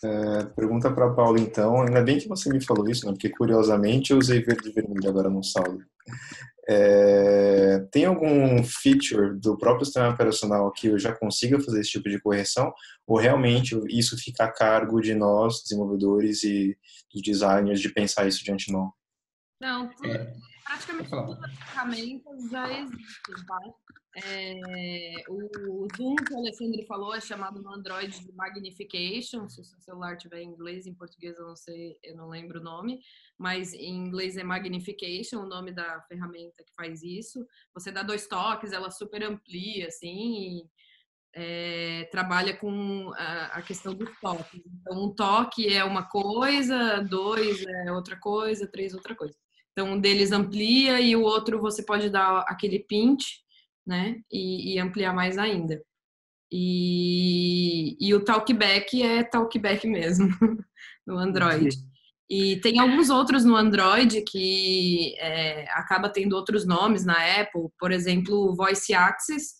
É, 0.05 0.45
pergunta 0.55 0.93
para 0.93 1.15
Paula 1.15 1.41
então, 1.41 1.81
ainda 1.81 2.03
bem 2.03 2.19
que 2.19 2.29
você 2.29 2.51
me 2.51 2.63
falou 2.63 2.87
isso, 2.87 3.07
né? 3.07 3.13
porque 3.13 3.31
curiosamente 3.31 4.11
eu 4.11 4.19
usei 4.19 4.43
verde 4.43 4.69
e 4.69 4.73
vermelho 4.73 5.09
agora 5.09 5.31
no 5.31 5.43
saldo. 5.43 5.83
É, 6.69 7.87
tem 7.91 8.07
algum 8.07 8.63
feature 8.65 9.39
do 9.39 9.57
próprio 9.59 9.85
sistema 9.85 10.11
operacional 10.11 10.71
que 10.73 10.89
eu 10.89 10.99
já 10.99 11.13
consiga 11.13 11.61
fazer 11.61 11.81
esse 11.81 11.91
tipo 11.91 12.09
de 12.09 12.21
correção? 12.21 12.73
Ou 13.07 13.19
realmente 13.19 13.79
isso 13.89 14.17
fica 14.17 14.45
a 14.45 14.53
cargo 14.53 15.01
de 15.01 15.15
nós, 15.15 15.63
desenvolvedores 15.63 16.43
e 16.43 16.77
dos 17.13 17.23
designers, 17.23 17.81
de 17.81 17.93
pensar 17.93 18.27
isso 18.27 18.43
de 18.43 18.51
antemão? 18.51 18.93
Não, 19.61 19.91
é. 20.05 20.33
Praticamente 20.75 21.11
todas 21.11 21.43
as 21.43 21.55
ferramentas 21.55 22.51
já 22.51 22.73
existem, 22.73 23.47
tá? 23.47 23.59
É, 24.17 25.15
o 25.29 25.89
Zoom 25.97 26.15
que 26.17 26.35
o 26.35 26.39
Alexandre 26.39 26.87
falou 26.87 27.15
é 27.15 27.21
chamado 27.21 27.61
no 27.61 27.73
Android 27.73 28.21
de 28.21 28.33
Magnification. 28.33 29.49
Se 29.49 29.61
o 29.61 29.65
seu 29.65 29.81
celular 29.81 30.17
tiver 30.17 30.43
em 30.43 30.51
inglês, 30.51 30.87
em 30.87 30.95
português 30.95 31.37
eu 31.37 31.47
não 31.47 31.57
sei, 31.57 31.99
eu 32.03 32.17
não 32.17 32.29
lembro 32.29 32.61
o 32.61 32.63
nome, 32.63 33.01
mas 33.37 33.73
em 33.73 33.97
inglês 33.97 34.37
é 34.37 34.45
Magnification, 34.45 35.39
o 35.39 35.49
nome 35.49 35.73
da 35.73 36.01
ferramenta 36.03 36.63
que 36.65 36.75
faz 36.77 37.03
isso. 37.03 37.45
Você 37.75 37.91
dá 37.91 38.03
dois 38.03 38.27
toques, 38.27 38.73
ela 38.73 38.91
super 38.91 39.23
amplia, 39.25 39.89
assim, 39.89 40.61
e, 40.61 40.71
é, 41.37 42.05
trabalha 42.13 42.57
com 42.57 43.13
a, 43.17 43.47
a, 43.47 43.63
questão 43.63 43.93
dos 43.93 44.09
toques. 44.21 44.63
Então, 44.65 45.05
um 45.05 45.13
toque 45.13 45.67
é 45.67 45.83
uma 45.83 46.09
coisa, 46.09 47.01
dois 47.03 47.65
é 47.67 47.91
outra 47.91 48.17
coisa, 48.17 48.69
três 48.69 48.95
outra 48.95 49.17
coisa. 49.17 49.37
Então, 49.75 49.93
um 49.93 50.01
deles 50.01 50.31
amplia 50.31 51.01
e 51.01 51.17
o 51.17 51.23
outro 51.23 51.61
você 51.61 51.85
pode 51.85 52.09
dar 52.09 52.45
aquele 52.47 52.79
pinch, 52.79 53.43
né? 53.85 54.21
E, 54.31 54.75
e 54.75 54.79
ampliar 54.79 55.13
mais 55.13 55.37
ainda. 55.37 55.83
E, 56.51 57.97
e, 58.01 58.15
o 58.15 58.25
Talkback 58.25 59.03
é 59.03 59.25
Talkback 59.25 59.89
mesmo, 59.89 60.29
no 61.05 61.19
Android. 61.19 61.77
E 62.31 62.61
tem 62.61 62.79
alguns 62.79 63.11
outros 63.11 63.45
no 63.45 63.57
Android 63.57 64.23
que 64.23 65.17
é, 65.19 65.69
acaba 65.73 66.09
tendo 66.09 66.35
outros 66.35 66.65
nomes 66.65 67.05
na 67.05 67.41
Apple, 67.41 67.69
por 67.77 67.91
exemplo, 67.91 68.55
Voice 68.55 68.95
Access, 68.95 69.55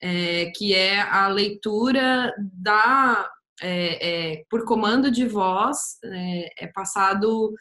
é, 0.00 0.50
que 0.56 0.74
é 0.74 1.00
a 1.00 1.28
leitura 1.28 2.34
da 2.52 3.30
é, 3.60 4.32
é, 4.32 4.44
por 4.50 4.64
comando 4.64 5.08
de 5.10 5.24
voz 5.24 5.98
é, 6.04 6.64
é 6.64 6.66
passado 6.66 7.54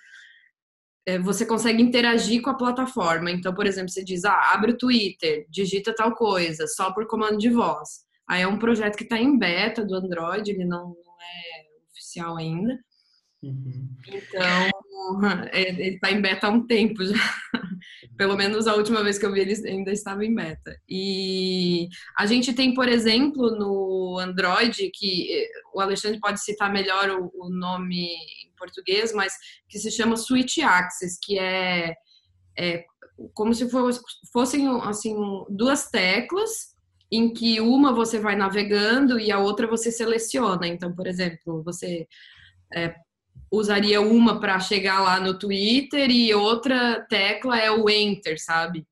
você 1.24 1.46
consegue 1.46 1.82
interagir 1.82 2.42
com 2.42 2.50
a 2.50 2.58
plataforma. 2.58 3.32
Então, 3.32 3.54
por 3.54 3.66
exemplo, 3.66 3.90
você 3.90 4.04
diz, 4.04 4.24
ah, 4.24 4.52
abre 4.54 4.72
o 4.72 4.78
Twitter, 4.78 5.46
digita 5.50 5.96
tal 5.96 6.14
coisa, 6.14 6.68
só 6.68 6.92
por 6.92 7.08
comando 7.08 7.38
de 7.38 7.50
voz. 7.50 8.02
Aí 8.28 8.44
é 8.44 8.48
um 8.48 8.60
projeto 8.60 8.96
que 8.96 9.04
está 9.04 9.18
em 9.18 9.38
beta 9.38 9.84
do 9.84 9.96
Android, 9.96 10.50
ele 10.50 10.66
não, 10.66 10.90
não 10.90 11.14
é 11.22 11.66
oficial 11.92 12.38
ainda. 12.38 12.80
Uhum. 13.44 13.90
Então, 14.08 15.48
é, 15.52 15.62
ele 15.82 15.96
está 15.96 16.12
em 16.12 16.22
beta 16.22 16.48
há 16.48 16.50
um 16.50 16.66
tempo 16.66 17.04
já. 17.04 17.16
Pelo 18.16 18.38
menos 18.38 18.68
a 18.68 18.76
última 18.76 19.04
vez 19.04 19.18
que 19.18 19.26
eu 19.26 19.34
vi 19.34 19.40
ele 19.40 19.68
ainda 19.68 19.92
estava 19.92 20.24
em 20.24 20.34
beta. 20.34 20.78
E 20.88 21.90
a 22.18 22.28
gente 22.28 22.54
tem, 22.54 22.74
por 22.74 22.88
exemplo, 22.88 23.50
no 23.52 24.20
Android, 24.20 24.92
que 24.94 25.34
eh, 25.34 25.50
o 25.74 25.82
Alexandre 25.82 26.20
pode 26.20 26.40
citar 26.42 26.72
melhor 26.72 27.10
o, 27.10 27.32
o 27.34 27.50
nome 27.50 28.08
português, 28.62 29.12
mas 29.12 29.34
que 29.68 29.80
se 29.80 29.90
chama 29.90 30.16
Switch 30.16 30.60
Access, 30.60 31.18
que 31.20 31.40
é, 31.40 31.96
é 32.56 32.84
como 33.34 33.54
se 33.54 33.68
fossem 34.32 34.68
assim 34.84 35.16
duas 35.50 35.90
teclas 35.90 36.72
em 37.12 37.34
que 37.34 37.60
uma 37.60 37.92
você 37.92 38.20
vai 38.20 38.36
navegando 38.36 39.20
e 39.20 39.32
a 39.32 39.40
outra 39.40 39.68
você 39.68 39.92
seleciona. 39.92 40.68
Então, 40.68 40.94
por 40.96 41.08
exemplo, 41.08 41.64
você 41.64 42.08
é, 42.74 42.96
usaria 43.52 44.00
uma 44.00 44.40
para 44.40 44.60
chegar 44.60 45.02
lá 45.02 45.20
no 45.20 45.38
Twitter 45.38 46.10
e 46.10 46.34
outra 46.34 47.06
tecla 47.10 47.60
é 47.60 47.70
o 47.70 47.90
Enter, 47.90 48.42
sabe? 48.42 48.86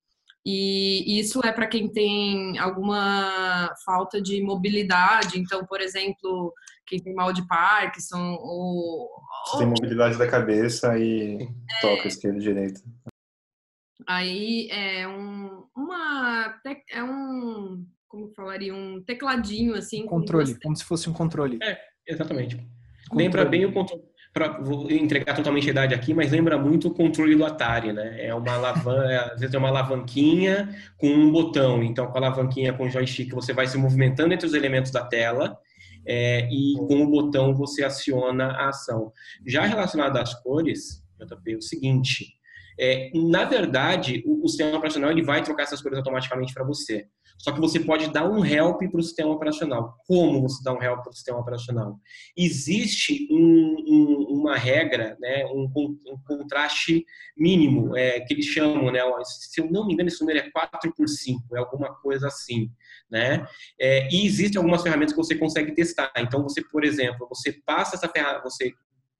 E 0.46 1.20
isso 1.20 1.46
é 1.46 1.52
para 1.52 1.68
quem 1.68 1.88
tem 1.92 2.58
alguma 2.58 3.74
falta 3.86 4.22
de 4.22 4.42
mobilidade. 4.42 5.40
Então, 5.40 5.66
por 5.66 5.80
exemplo, 5.80 6.54
quem 6.90 7.00
tem 7.00 7.14
mal 7.14 7.32
de 7.32 7.48
Parkinson 7.48 8.38
ou. 8.42 9.08
Você 9.46 9.60
tem 9.60 9.68
mobilidade 9.68 10.18
da 10.18 10.28
cabeça 10.28 10.98
e 10.98 11.38
é, 11.44 11.82
toca 11.82 12.08
esquerda 12.08 12.40
e 12.40 12.42
direita. 12.42 12.82
Aí 14.08 14.68
é 14.72 15.08
um. 15.08 15.66
Uma. 15.78 16.60
É 16.92 17.04
um. 17.04 17.86
Como 18.08 18.34
falaria? 18.34 18.74
Um 18.74 19.04
tecladinho 19.04 19.76
assim. 19.76 20.06
Controle, 20.06 20.60
como 20.60 20.76
se 20.76 20.84
fosse 20.84 21.10
um 21.10 21.14
controle. 21.14 21.60
É, 21.62 21.80
exatamente. 22.08 22.56
Controle. 22.56 23.24
Lembra 23.24 23.46
bem 23.46 23.66
o 23.66 23.72
controle 23.72 24.10
pra, 24.34 24.60
vou 24.60 24.90
entregar 24.92 25.36
totalmente 25.36 25.68
a 25.68 25.72
idade 25.72 25.94
aqui, 25.94 26.14
mas 26.14 26.32
lembra 26.32 26.58
muito 26.58 26.88
o 26.88 26.94
controle 26.94 27.36
do 27.36 27.46
Atari, 27.46 27.92
né? 27.92 28.26
É 28.26 28.34
uma 28.34 28.54
alavanca, 28.54 29.12
é, 29.12 29.18
às 29.34 29.40
vezes 29.40 29.54
é 29.54 29.58
uma 29.58 29.70
alavanquinha 29.70 30.70
com 30.98 31.08
um 31.08 31.32
botão. 31.32 31.84
Então, 31.84 32.08
com 32.08 32.18
a 32.18 32.22
alavanquinha 32.22 32.74
com 32.74 32.86
o 32.86 32.90
joystick, 32.90 33.34
você 33.34 33.54
vai 33.54 33.68
se 33.68 33.78
movimentando 33.78 34.34
entre 34.34 34.48
os 34.48 34.54
elementos 34.54 34.92
da 34.92 35.04
tela 35.04 35.58
é, 36.06 36.48
e 36.52 36.76
com 36.88 37.04
o 37.04 37.10
botão 37.10 37.54
você 37.54 37.84
aciona 37.84 38.48
a 38.48 38.70
ação. 38.70 39.12
Já 39.46 39.64
relacionado 39.66 40.18
às 40.18 40.34
cores, 40.34 41.04
JP, 41.20 41.54
é 41.54 41.58
o 41.58 41.62
seguinte: 41.62 42.39
é, 42.80 43.12
na 43.14 43.46
verdade, 43.46 44.24
o, 44.26 44.46
o 44.46 44.48
sistema 44.48 44.78
operacional 44.78 45.12
ele 45.12 45.22
vai 45.22 45.44
trocar 45.44 45.64
essas 45.64 45.82
cores 45.82 45.98
automaticamente 45.98 46.54
para 46.54 46.64
você. 46.64 47.08
Só 47.40 47.54
que 47.54 47.60
você 47.60 47.80
pode 47.80 48.12
dar 48.12 48.30
um 48.30 48.46
help 48.46 48.82
para 48.92 49.00
o 49.00 49.04
sistema 49.04 49.32
operacional. 49.32 49.96
Como 50.06 50.42
você 50.42 50.62
dá 50.62 50.74
um 50.74 50.84
help 50.84 51.02
para 51.02 51.10
o 51.10 51.14
sistema 51.14 51.40
operacional? 51.40 51.98
Existe 52.38 53.28
um, 53.32 53.76
um, 53.88 54.40
uma 54.40 54.58
regra, 54.58 55.18
né, 55.20 55.46
um, 55.46 55.72
um 55.76 56.18
contraste 56.28 57.06
mínimo, 57.38 57.96
é, 57.96 58.20
que 58.20 58.34
eles 58.34 58.46
chamam, 58.46 58.92
né, 58.92 59.00
se 59.24 59.62
eu 59.62 59.72
não 59.72 59.88
me 59.88 59.94
engano, 59.94 60.10
esse 60.10 60.20
número 60.20 60.40
é 60.40 60.52
4 60.52 60.94
por 60.96 61.08
5, 61.08 61.56
é 61.56 61.60
alguma 61.60 61.94
coisa 61.96 62.28
assim. 62.28 62.70
Né? 63.10 63.48
É, 63.80 64.10
e 64.14 64.26
existem 64.26 64.58
algumas 64.60 64.84
ferramentas 64.84 65.14
que 65.14 65.18
você 65.18 65.36
consegue 65.36 65.74
testar. 65.74 66.12
Então, 66.18 66.44
você, 66.44 66.62
por 66.62 66.84
exemplo, 66.84 67.26
você 67.30 67.54
passa 67.66 67.96
essa 67.96 68.10
ferramenta, 68.10 68.44
você 68.44 68.74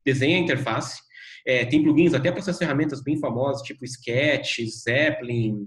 desenha 0.06 0.38
a 0.38 0.42
interface, 0.42 1.02
é, 1.50 1.66
tem 1.66 1.82
plugins 1.82 2.14
até 2.14 2.30
para 2.30 2.42
essas 2.42 2.60
ferramentas 2.60 3.02
bem 3.02 3.18
famosas, 3.18 3.64
tipo 3.64 3.84
Sketch, 3.84 4.60
Zeppelin, 4.68 5.66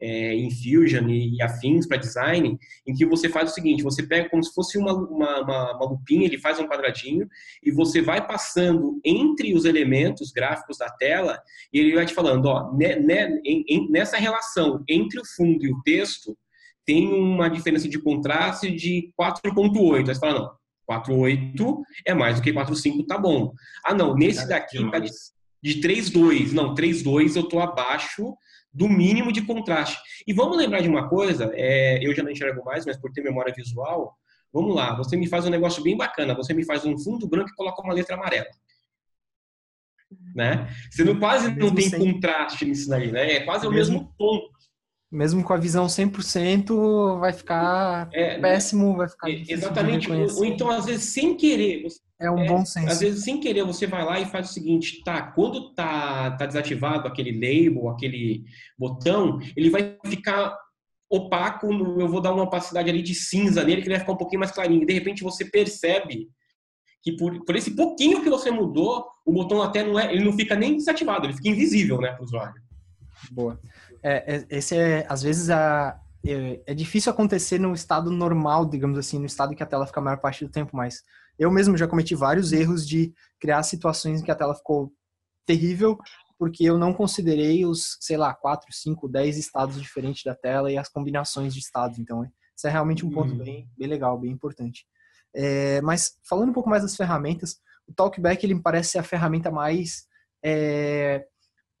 é, 0.00 0.32
Infusion 0.36 1.08
e, 1.08 1.34
e 1.36 1.42
afins 1.42 1.88
para 1.88 1.96
design, 1.96 2.56
em 2.86 2.94
que 2.94 3.04
você 3.04 3.28
faz 3.28 3.50
o 3.50 3.54
seguinte: 3.54 3.82
você 3.82 4.04
pega 4.04 4.28
como 4.28 4.44
se 4.44 4.54
fosse 4.54 4.78
uma, 4.78 4.92
uma, 4.92 5.40
uma, 5.40 5.76
uma 5.76 5.86
lupinha, 5.86 6.24
ele 6.24 6.38
faz 6.38 6.60
um 6.60 6.68
quadradinho, 6.68 7.26
e 7.64 7.72
você 7.72 8.00
vai 8.00 8.24
passando 8.24 9.00
entre 9.04 9.52
os 9.54 9.64
elementos 9.64 10.30
gráficos 10.30 10.78
da 10.78 10.88
tela, 10.88 11.42
e 11.72 11.80
ele 11.80 11.96
vai 11.96 12.06
te 12.06 12.14
falando: 12.14 12.46
ó, 12.46 12.72
né, 12.76 12.94
né, 12.94 13.40
em, 13.44 13.64
em, 13.68 13.90
nessa 13.90 14.16
relação 14.16 14.84
entre 14.88 15.18
o 15.18 15.26
fundo 15.36 15.66
e 15.66 15.72
o 15.72 15.82
texto, 15.82 16.38
tem 16.86 17.08
uma 17.08 17.48
diferença 17.48 17.88
de 17.88 17.98
contraste 17.98 18.70
de 18.70 19.12
4,8. 19.20 19.96
Aí 19.96 20.14
você 20.14 20.20
fala: 20.20 20.38
não, 20.38 20.50
4,8 20.90 21.82
é 22.06 22.14
mais 22.14 22.36
do 22.36 22.42
que 22.42 22.52
4,5, 22.52 23.06
tá 23.06 23.18
bom. 23.18 23.52
Ah, 23.84 23.94
não, 23.94 24.14
nesse 24.14 24.48
daqui 24.48 24.90
tá 24.90 24.98
de, 24.98 25.10
de 25.62 25.80
3,2. 25.80 26.52
Não, 26.52 26.74
3,2 26.74 27.36
eu 27.36 27.44
tô 27.44 27.60
abaixo 27.60 28.34
do 28.74 28.88
mínimo 28.88 29.32
de 29.32 29.42
contraste. 29.42 29.98
E 30.26 30.32
vamos 30.32 30.58
lembrar 30.58 30.80
de 30.80 30.88
uma 30.88 31.08
coisa, 31.08 31.50
é, 31.54 32.04
eu 32.04 32.12
já 32.14 32.22
não 32.22 32.30
enxergo 32.30 32.64
mais, 32.64 32.84
mas 32.84 32.96
por 32.96 33.12
ter 33.12 33.22
memória 33.22 33.54
visual, 33.54 34.16
vamos 34.52 34.74
lá, 34.74 34.96
você 34.96 35.16
me 35.16 35.28
faz 35.28 35.46
um 35.46 35.50
negócio 35.50 35.82
bem 35.82 35.96
bacana, 35.96 36.34
você 36.34 36.52
me 36.52 36.64
faz 36.64 36.84
um 36.84 36.98
fundo 36.98 37.28
branco 37.28 37.50
e 37.50 37.54
coloca 37.54 37.80
uma 37.82 37.94
letra 37.94 38.16
amarela. 38.16 38.50
Né? 40.34 40.68
Você 40.90 41.04
não, 41.04 41.18
quase 41.18 41.54
não 41.54 41.72
tem 41.72 41.90
contraste 41.90 42.64
nisso 42.64 42.88
daí, 42.88 43.10
né? 43.10 43.34
É 43.34 43.40
quase 43.40 43.68
mesmo, 43.68 43.98
o 43.98 44.00
mesmo 44.00 44.14
tom. 44.18 44.40
Mesmo 45.14 45.44
com 45.44 45.52
a 45.52 45.56
visão 45.56 45.86
100%, 45.86 47.20
vai 47.20 47.32
ficar 47.32 48.08
é, 48.12 48.36
péssimo, 48.40 48.96
vai 48.96 49.08
ficar 49.08 49.30
Exatamente. 49.30 50.10
Ou 50.10 50.44
então, 50.44 50.68
às 50.68 50.86
vezes, 50.86 51.04
sem 51.04 51.36
querer, 51.36 51.84
você 51.84 52.00
é 52.20 52.28
um 52.28 52.40
é, 52.40 52.48
bom 52.48 52.66
senso. 52.66 52.90
Às 52.90 52.98
vezes, 52.98 53.22
sem 53.22 53.38
querer, 53.38 53.64
você 53.64 53.86
vai 53.86 54.04
lá 54.04 54.18
e 54.18 54.26
faz 54.26 54.50
o 54.50 54.52
seguinte, 54.52 55.04
tá, 55.04 55.22
quando 55.22 55.72
tá, 55.72 56.32
tá 56.32 56.46
desativado 56.46 57.06
aquele 57.06 57.30
label, 57.30 57.88
aquele 57.90 58.44
botão, 58.76 59.38
ele 59.56 59.70
vai 59.70 59.96
ficar 60.04 60.58
opaco, 61.08 61.72
eu 61.72 62.08
vou 62.08 62.20
dar 62.20 62.32
uma 62.32 62.42
opacidade 62.42 62.90
ali 62.90 63.00
de 63.00 63.14
cinza 63.14 63.62
nele, 63.62 63.82
que 63.82 63.86
ele 63.86 63.94
vai 63.94 64.00
ficar 64.00 64.14
um 64.14 64.18
pouquinho 64.18 64.40
mais 64.40 64.50
clarinho. 64.50 64.82
E, 64.82 64.86
de 64.86 64.94
repente, 64.94 65.22
você 65.22 65.44
percebe 65.44 66.28
que 67.04 67.12
por, 67.16 67.44
por 67.44 67.54
esse 67.54 67.70
pouquinho 67.76 68.20
que 68.20 68.30
você 68.30 68.50
mudou, 68.50 69.06
o 69.24 69.32
botão 69.32 69.62
até 69.62 69.84
não 69.84 69.96
é, 69.96 70.12
ele 70.12 70.24
não 70.24 70.32
fica 70.32 70.56
nem 70.56 70.74
desativado, 70.74 71.26
ele 71.26 71.34
fica 71.34 71.50
invisível, 71.50 72.00
né, 72.00 72.10
para 72.10 72.22
o 72.22 72.24
usuário. 72.24 72.63
Boa. 73.30 73.60
É, 74.02 74.36
é, 74.36 74.46
esse 74.50 74.76
é, 74.76 75.06
às 75.08 75.22
vezes, 75.22 75.50
a, 75.50 76.00
é, 76.24 76.62
é 76.66 76.74
difícil 76.74 77.12
acontecer 77.12 77.58
no 77.58 77.72
estado 77.74 78.10
normal, 78.10 78.66
digamos 78.66 78.98
assim, 78.98 79.18
no 79.18 79.26
estado 79.26 79.54
que 79.54 79.62
a 79.62 79.66
tela 79.66 79.86
fica 79.86 80.00
a 80.00 80.02
maior 80.02 80.18
parte 80.18 80.44
do 80.44 80.50
tempo, 80.50 80.76
mas 80.76 81.02
eu 81.38 81.50
mesmo 81.50 81.76
já 81.76 81.86
cometi 81.86 82.14
vários 82.14 82.52
erros 82.52 82.86
de 82.86 83.12
criar 83.40 83.62
situações 83.62 84.20
em 84.20 84.24
que 84.24 84.30
a 84.30 84.36
tela 84.36 84.54
ficou 84.54 84.92
terrível, 85.46 85.98
porque 86.38 86.64
eu 86.64 86.78
não 86.78 86.92
considerei 86.92 87.64
os, 87.64 87.98
sei 88.00 88.16
lá, 88.16 88.34
4, 88.34 88.66
5, 88.72 89.08
10 89.08 89.38
estados 89.38 89.80
diferentes 89.80 90.22
da 90.24 90.34
tela 90.34 90.70
e 90.70 90.78
as 90.78 90.88
combinações 90.88 91.52
de 91.54 91.60
estados. 91.60 91.98
Então, 91.98 92.24
isso 92.56 92.66
é 92.66 92.70
realmente 92.70 93.04
um 93.04 93.10
ponto 93.10 93.32
uhum. 93.32 93.38
bem, 93.38 93.68
bem 93.76 93.88
legal, 93.88 94.18
bem 94.18 94.30
importante. 94.30 94.86
É, 95.34 95.80
mas, 95.82 96.16
falando 96.28 96.50
um 96.50 96.52
pouco 96.52 96.70
mais 96.70 96.82
das 96.82 96.96
ferramentas, 96.96 97.56
o 97.86 97.92
Talkback 97.92 98.44
ele 98.44 98.54
me 98.54 98.62
parece 98.62 98.90
ser 98.90 98.98
a 98.98 99.02
ferramenta 99.02 99.50
mais 99.50 100.06
é, 100.42 101.26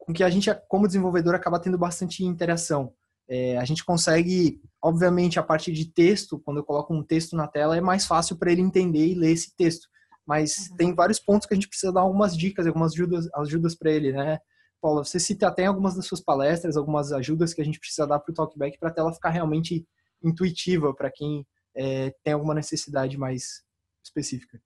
com 0.04 0.12
que 0.12 0.22
a 0.22 0.30
gente, 0.30 0.50
como 0.68 0.86
desenvolvedor, 0.86 1.34
acaba 1.34 1.58
tendo 1.58 1.78
bastante 1.78 2.24
interação. 2.24 2.92
É, 3.26 3.56
a 3.56 3.64
gente 3.64 3.84
consegue, 3.84 4.60
obviamente, 4.82 5.38
a 5.38 5.42
partir 5.42 5.72
de 5.72 5.86
texto, 5.86 6.38
quando 6.38 6.58
eu 6.58 6.64
coloco 6.64 6.94
um 6.94 7.02
texto 7.02 7.34
na 7.34 7.48
tela, 7.48 7.76
é 7.76 7.80
mais 7.80 8.06
fácil 8.06 8.36
para 8.36 8.52
ele 8.52 8.60
entender 8.60 9.06
e 9.06 9.14
ler 9.14 9.32
esse 9.32 9.56
texto. 9.56 9.88
Mas 10.26 10.68
uhum. 10.70 10.76
tem 10.76 10.94
vários 10.94 11.18
pontos 11.18 11.46
que 11.46 11.54
a 11.54 11.56
gente 11.56 11.68
precisa 11.68 11.92
dar 11.92 12.02
algumas 12.02 12.36
dicas, 12.36 12.66
algumas 12.66 12.92
ajudas, 12.92 13.28
ajudas 13.34 13.74
para 13.74 13.90
ele, 13.90 14.12
né? 14.12 14.38
Paula, 14.80 15.02
você 15.02 15.18
cita 15.18 15.48
até 15.48 15.64
algumas 15.64 15.94
das 15.94 16.04
suas 16.04 16.20
palestras, 16.20 16.76
algumas 16.76 17.10
ajudas 17.12 17.54
que 17.54 17.62
a 17.62 17.64
gente 17.64 17.80
precisa 17.80 18.06
dar 18.06 18.18
para 18.18 18.30
o 18.30 18.34
Talkback 18.34 18.78
para 18.78 18.90
a 18.90 18.92
tela 18.92 19.12
ficar 19.14 19.30
realmente 19.30 19.86
intuitiva 20.22 20.94
para 20.94 21.10
quem 21.10 21.46
é, 21.74 22.14
tem 22.22 22.34
alguma 22.34 22.54
necessidade 22.54 23.16
mais 23.16 23.62
específica. 24.04 24.60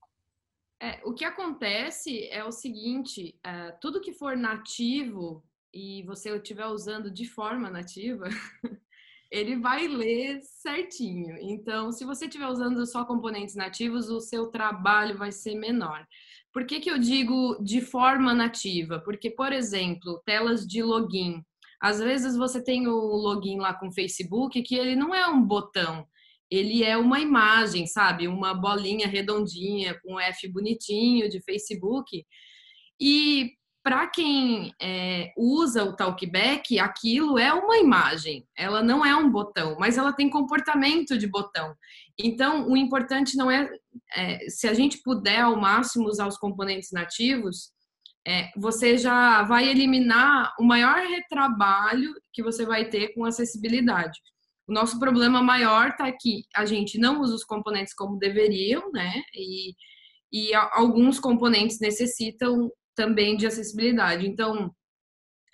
É, 0.81 1.01
o 1.05 1.12
que 1.12 1.25
acontece 1.25 2.29
é 2.29 2.45
o 2.45 2.53
seguinte: 2.53 3.38
é, 3.45 3.73
tudo 3.81 4.01
que 4.01 4.12
for 4.12 4.37
nativo 4.37 5.45
e 5.73 6.03
você 6.05 6.35
estiver 6.35 6.67
usando 6.67 7.11
de 7.11 7.27
forma 7.27 7.69
nativa, 7.69 8.29
ele 9.31 9.57
vai 9.57 9.87
ler 9.87 10.41
certinho. 10.43 11.37
Então, 11.41 11.93
se 11.93 12.05
você 12.05 12.27
estiver 12.27 12.47
usando 12.47 12.85
só 12.87 13.05
componentes 13.05 13.55
nativos, 13.55 14.09
o 14.09 14.21
seu 14.21 14.47
trabalho 14.47 15.19
vai 15.19 15.33
ser 15.33 15.55
menor. 15.55 16.07
Por 16.53 16.64
que, 16.64 16.81
que 16.81 16.91
eu 16.91 16.99
digo 16.99 17.59
de 17.62 17.81
forma 17.81 18.33
nativa? 18.33 19.01
Porque, 19.01 19.31
por 19.31 19.53
exemplo, 19.53 20.23
telas 20.25 20.67
de 20.67 20.83
login. 20.83 21.45
Às 21.81 22.01
vezes 22.01 22.37
você 22.37 22.62
tem 22.62 22.88
o 22.88 22.97
login 22.97 23.59
lá 23.59 23.75
com 23.75 23.88
o 23.88 23.93
Facebook 23.93 24.62
que 24.62 24.75
ele 24.75 24.97
não 24.97 25.14
é 25.14 25.29
um 25.29 25.43
botão, 25.43 26.07
ele 26.51 26.83
é 26.83 26.97
uma 26.97 27.21
imagem, 27.21 27.87
sabe? 27.87 28.29
Uma 28.29 28.55
bolinha 28.55 29.07
redondinha 29.07 29.99
com 30.03 30.19
F 30.19 30.49
bonitinho 30.49 31.29
de 31.29 31.41
Facebook. 31.41 32.25
E 33.01 33.53
para 33.83 34.07
quem 34.07 34.75
é, 34.83 35.33
usa 35.37 35.85
o 35.85 35.97
talkback, 35.97 36.79
aquilo 36.79 37.39
é 37.39 37.53
uma 37.53 37.79
imagem, 37.79 38.47
ela 38.57 38.83
não 38.83 39.05
é 39.05 39.17
um 39.17 39.31
botão, 39.31 39.77
mas 39.79 39.97
ela 39.97 40.13
tem 40.13 40.29
comportamento 40.29 41.17
de 41.17 41.27
botão. 41.27 41.75
Então, 42.19 42.69
o 42.69 42.77
importante 42.77 43.37
não 43.37 43.51
é, 43.51 43.67
é 44.15 44.51
se 44.51 44.69
a 44.69 44.75
gente 44.75 45.01
puder 45.03 45.41
ao 45.41 45.57
máximo 45.57 46.09
usar 46.09 46.27
os 46.27 46.37
componentes 46.37 46.91
nativos, 46.93 47.71
é, 48.27 48.51
você 48.57 48.99
já 48.99 49.43
vai 49.45 49.67
eliminar 49.69 50.55
o 50.61 50.65
maior 50.65 50.99
retrabalho 50.99 52.13
que 52.31 52.43
você 52.43 52.67
vai 52.67 52.91
ter 52.91 53.15
com 53.15 53.25
acessibilidade. 53.25 54.21
O 54.69 54.73
nosso 54.73 54.99
problema 54.99 55.43
maior 55.43 55.89
está 55.89 56.13
que 56.13 56.45
a 56.55 56.67
gente 56.67 56.99
não 56.99 57.21
usa 57.21 57.35
os 57.35 57.45
componentes 57.45 57.95
como 57.95 58.19
deveriam, 58.19 58.91
né? 58.93 59.23
E, 59.35 59.73
e 60.31 60.55
alguns 60.55 61.19
componentes 61.19 61.81
necessitam 61.81 62.71
também 62.95 63.37
de 63.37 63.47
acessibilidade. 63.47 64.27
Então, 64.27 64.71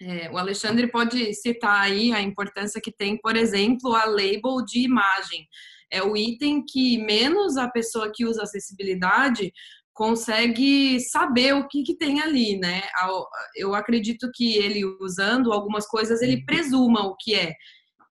é, 0.00 0.30
o 0.32 0.36
Alexandre 0.36 0.90
pode 0.90 1.32
citar 1.34 1.82
aí 1.82 2.12
a 2.12 2.20
importância 2.20 2.80
que 2.80 2.90
tem, 2.90 3.16
por 3.20 3.36
exemplo, 3.36 3.94
a 3.94 4.04
label 4.04 4.64
de 4.66 4.80
imagem. 4.80 5.46
É 5.92 6.02
o 6.02 6.16
item 6.16 6.64
que 6.64 6.98
menos 6.98 7.56
a 7.56 7.68
pessoa 7.68 8.10
que 8.12 8.24
usa 8.24 8.42
acessibilidade 8.42 9.52
consegue 9.92 10.98
saber 10.98 11.54
o 11.54 11.68
que, 11.68 11.84
que 11.84 11.96
tem 11.96 12.20
ali, 12.20 12.58
né? 12.58 12.82
Eu 13.54 13.76
acredito 13.76 14.28
que 14.34 14.56
ele 14.56 14.84
usando 15.00 15.52
algumas 15.52 15.86
coisas, 15.86 16.20
ele 16.20 16.44
presuma 16.44 17.06
o 17.06 17.14
que 17.16 17.36
é, 17.36 17.54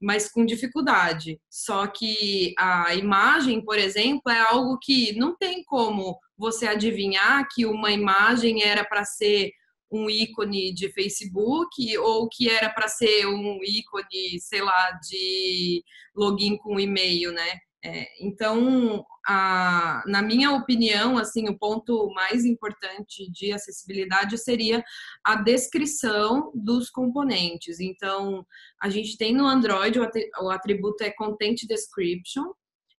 mas 0.03 0.29
com 0.29 0.45
dificuldade. 0.45 1.39
Só 1.49 1.87
que 1.87 2.53
a 2.59 2.93
imagem, 2.93 3.63
por 3.63 3.77
exemplo, 3.79 4.29
é 4.29 4.39
algo 4.39 4.77
que 4.81 5.17
não 5.17 5.35
tem 5.37 5.63
como 5.63 6.19
você 6.37 6.67
adivinhar 6.67 7.47
que 7.49 7.65
uma 7.65 7.89
imagem 7.89 8.61
era 8.63 8.83
para 8.83 9.05
ser 9.05 9.51
um 9.89 10.09
ícone 10.09 10.73
de 10.73 10.91
Facebook 10.91 11.97
ou 11.99 12.27
que 12.27 12.49
era 12.49 12.69
para 12.69 12.89
ser 12.89 13.27
um 13.27 13.59
ícone, 13.63 14.41
sei 14.41 14.61
lá, 14.61 14.91
de 15.09 15.81
login 16.13 16.57
com 16.57 16.79
e-mail, 16.79 17.31
né? 17.31 17.59
É, 17.85 18.07
então, 18.21 19.05
a, 19.27 20.03
na 20.07 20.21
minha 20.21 20.53
opinião, 20.53 21.17
assim, 21.17 21.49
o 21.49 21.57
ponto 21.57 22.09
mais 22.13 22.45
importante 22.45 23.29
de 23.29 23.51
acessibilidade 23.51 24.37
seria 24.37 24.81
a 25.23 25.35
descrição 25.35 26.49
dos 26.55 26.89
componentes. 26.89 27.81
Então, 27.81 28.45
a 28.81 28.89
gente 28.89 29.17
tem 29.17 29.33
no 29.33 29.45
Android 29.45 29.99
o 29.99 30.49
atributo 30.49 31.03
é 31.03 31.11
Content 31.11 31.65
Description. 31.67 32.53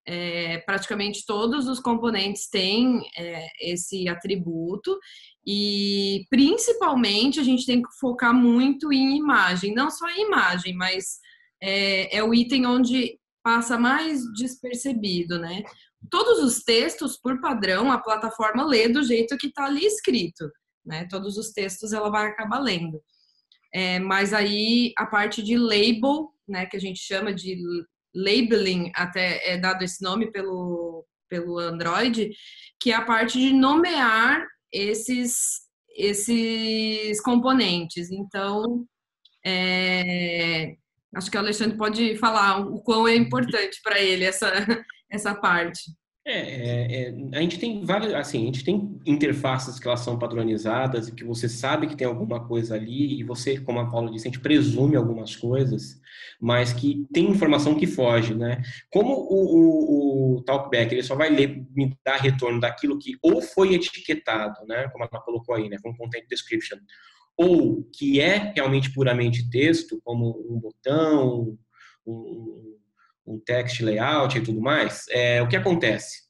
É, 0.06 0.58
praticamente 0.66 1.24
todos 1.24 1.66
os 1.66 1.80
componentes 1.80 2.46
têm 2.50 3.00
é, 3.16 3.46
esse 3.62 4.06
atributo 4.06 4.98
e 5.46 6.26
principalmente 6.28 7.40
a 7.40 7.42
gente 7.42 7.64
tem 7.64 7.80
que 7.80 7.88
focar 7.98 8.34
muito 8.34 8.92
em 8.92 9.16
imagem, 9.16 9.72
não 9.72 9.90
só 9.90 10.06
em 10.10 10.26
imagem, 10.26 10.74
mas 10.74 11.20
é, 11.62 12.18
é 12.18 12.22
o 12.22 12.34
item 12.34 12.66
onde 12.66 13.18
passa 13.44 13.78
mais 13.78 14.24
despercebido, 14.32 15.38
né? 15.38 15.62
Todos 16.10 16.42
os 16.42 16.64
textos, 16.64 17.18
por 17.18 17.40
padrão, 17.40 17.92
a 17.92 17.98
plataforma 17.98 18.66
lê 18.66 18.88
do 18.88 19.02
jeito 19.02 19.36
que 19.36 19.48
está 19.48 19.66
ali 19.66 19.84
escrito, 19.84 20.50
né? 20.84 21.06
Todos 21.10 21.36
os 21.36 21.52
textos 21.52 21.92
ela 21.92 22.10
vai 22.10 22.26
acabar 22.26 22.58
lendo. 22.58 23.00
É, 23.72 23.98
mas 23.98 24.32
aí 24.32 24.92
a 24.96 25.04
parte 25.04 25.42
de 25.42 25.58
label, 25.58 26.30
né, 26.48 26.64
que 26.64 26.76
a 26.76 26.80
gente 26.80 27.00
chama 27.00 27.34
de 27.34 27.60
labeling, 28.14 28.90
até 28.94 29.52
é 29.52 29.58
dado 29.58 29.82
esse 29.82 30.02
nome 30.02 30.30
pelo, 30.30 31.04
pelo 31.28 31.58
Android, 31.58 32.30
que 32.80 32.92
é 32.92 32.94
a 32.94 33.04
parte 33.04 33.38
de 33.38 33.52
nomear 33.52 34.46
esses, 34.72 35.62
esses 35.96 37.20
componentes. 37.20 38.10
Então, 38.10 38.86
é, 39.44 40.76
Acho 41.14 41.30
que 41.30 41.36
o 41.36 41.40
Alexandre 41.40 41.76
pode 41.76 42.16
falar 42.16 42.60
o 42.60 42.80
quão 42.80 43.06
é 43.06 43.14
importante 43.14 43.80
para 43.82 44.00
ele 44.00 44.24
essa, 44.24 44.50
essa 45.10 45.34
parte. 45.34 45.82
É, 46.26 46.38
é, 46.38 47.02
é, 47.02 47.14
a 47.36 47.40
gente 47.42 47.58
tem 47.58 47.84
várias, 47.84 48.14
assim, 48.14 48.44
a 48.44 48.46
gente 48.46 48.64
tem 48.64 48.98
interfaces 49.04 49.78
que 49.78 49.86
elas 49.86 50.00
são 50.00 50.18
padronizadas 50.18 51.06
e 51.06 51.14
que 51.14 51.22
você 51.22 51.50
sabe 51.50 51.86
que 51.86 51.94
tem 51.94 52.06
alguma 52.06 52.42
coisa 52.48 52.76
ali 52.76 53.20
e 53.20 53.22
você, 53.22 53.60
como 53.60 53.78
a 53.78 53.90
Paula 53.90 54.10
disse, 54.10 54.26
a 54.26 54.30
gente 54.30 54.40
presume 54.40 54.96
algumas 54.96 55.36
coisas, 55.36 56.00
mas 56.40 56.72
que 56.72 57.06
tem 57.12 57.28
informação 57.28 57.74
que 57.74 57.86
foge, 57.86 58.34
né? 58.34 58.62
Como 58.90 59.12
o, 59.12 60.36
o, 60.36 60.36
o 60.36 60.42
Talkback, 60.44 60.94
ele 60.94 61.02
só 61.02 61.14
vai 61.14 61.28
ler, 61.28 61.62
me 61.76 61.94
dar 62.02 62.16
retorno 62.16 62.58
daquilo 62.58 62.98
que 62.98 63.18
ou 63.20 63.42
foi 63.42 63.74
etiquetado, 63.74 64.64
né? 64.66 64.88
Como 64.88 65.04
ela 65.04 65.22
colocou 65.22 65.54
aí, 65.54 65.68
né? 65.68 65.76
Com 65.82 65.94
content 65.94 66.26
description, 66.26 66.78
ou 67.36 67.82
que 67.92 68.20
é 68.20 68.52
realmente 68.54 68.92
puramente 68.92 69.48
texto, 69.50 70.00
como 70.04 70.44
um 70.48 70.58
botão, 70.58 71.58
um, 72.06 72.76
um 73.26 73.38
text 73.38 73.80
layout 73.80 74.36
e 74.36 74.42
tudo 74.42 74.60
mais, 74.60 75.04
é, 75.10 75.42
o 75.42 75.48
que 75.48 75.56
acontece? 75.56 76.24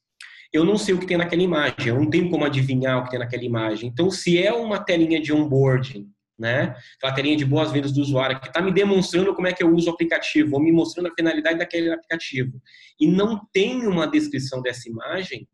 Eu 0.52 0.64
não 0.64 0.78
sei 0.78 0.94
o 0.94 0.98
que 0.98 1.06
tem 1.06 1.16
naquela 1.16 1.42
imagem, 1.42 1.88
eu 1.88 1.96
não 1.96 2.08
tenho 2.08 2.30
como 2.30 2.44
adivinhar 2.44 2.98
o 2.98 3.04
que 3.04 3.10
tem 3.10 3.18
naquela 3.18 3.42
imagem. 3.42 3.88
Então, 3.88 4.10
se 4.10 4.40
é 4.40 4.52
uma 4.52 4.78
telinha 4.78 5.20
de 5.20 5.32
onboarding, 5.32 6.08
né? 6.38 6.76
Aquela 6.96 7.12
telinha 7.12 7.36
de 7.36 7.44
boas-vindas 7.44 7.92
do 7.92 8.00
usuário 8.00 8.40
que 8.40 8.48
está 8.48 8.62
me 8.62 8.72
demonstrando 8.72 9.34
como 9.34 9.46
é 9.46 9.52
que 9.52 9.62
eu 9.62 9.72
uso 9.72 9.90
o 9.90 9.94
aplicativo, 9.94 10.54
ou 10.54 10.62
me 10.62 10.72
mostrando 10.72 11.08
a 11.08 11.14
finalidade 11.14 11.58
daquele 11.58 11.92
aplicativo, 11.92 12.60
e 13.00 13.06
não 13.06 13.40
tem 13.52 13.86
uma 13.86 14.06
descrição 14.06 14.62
dessa 14.62 14.88
imagem, 14.88 15.48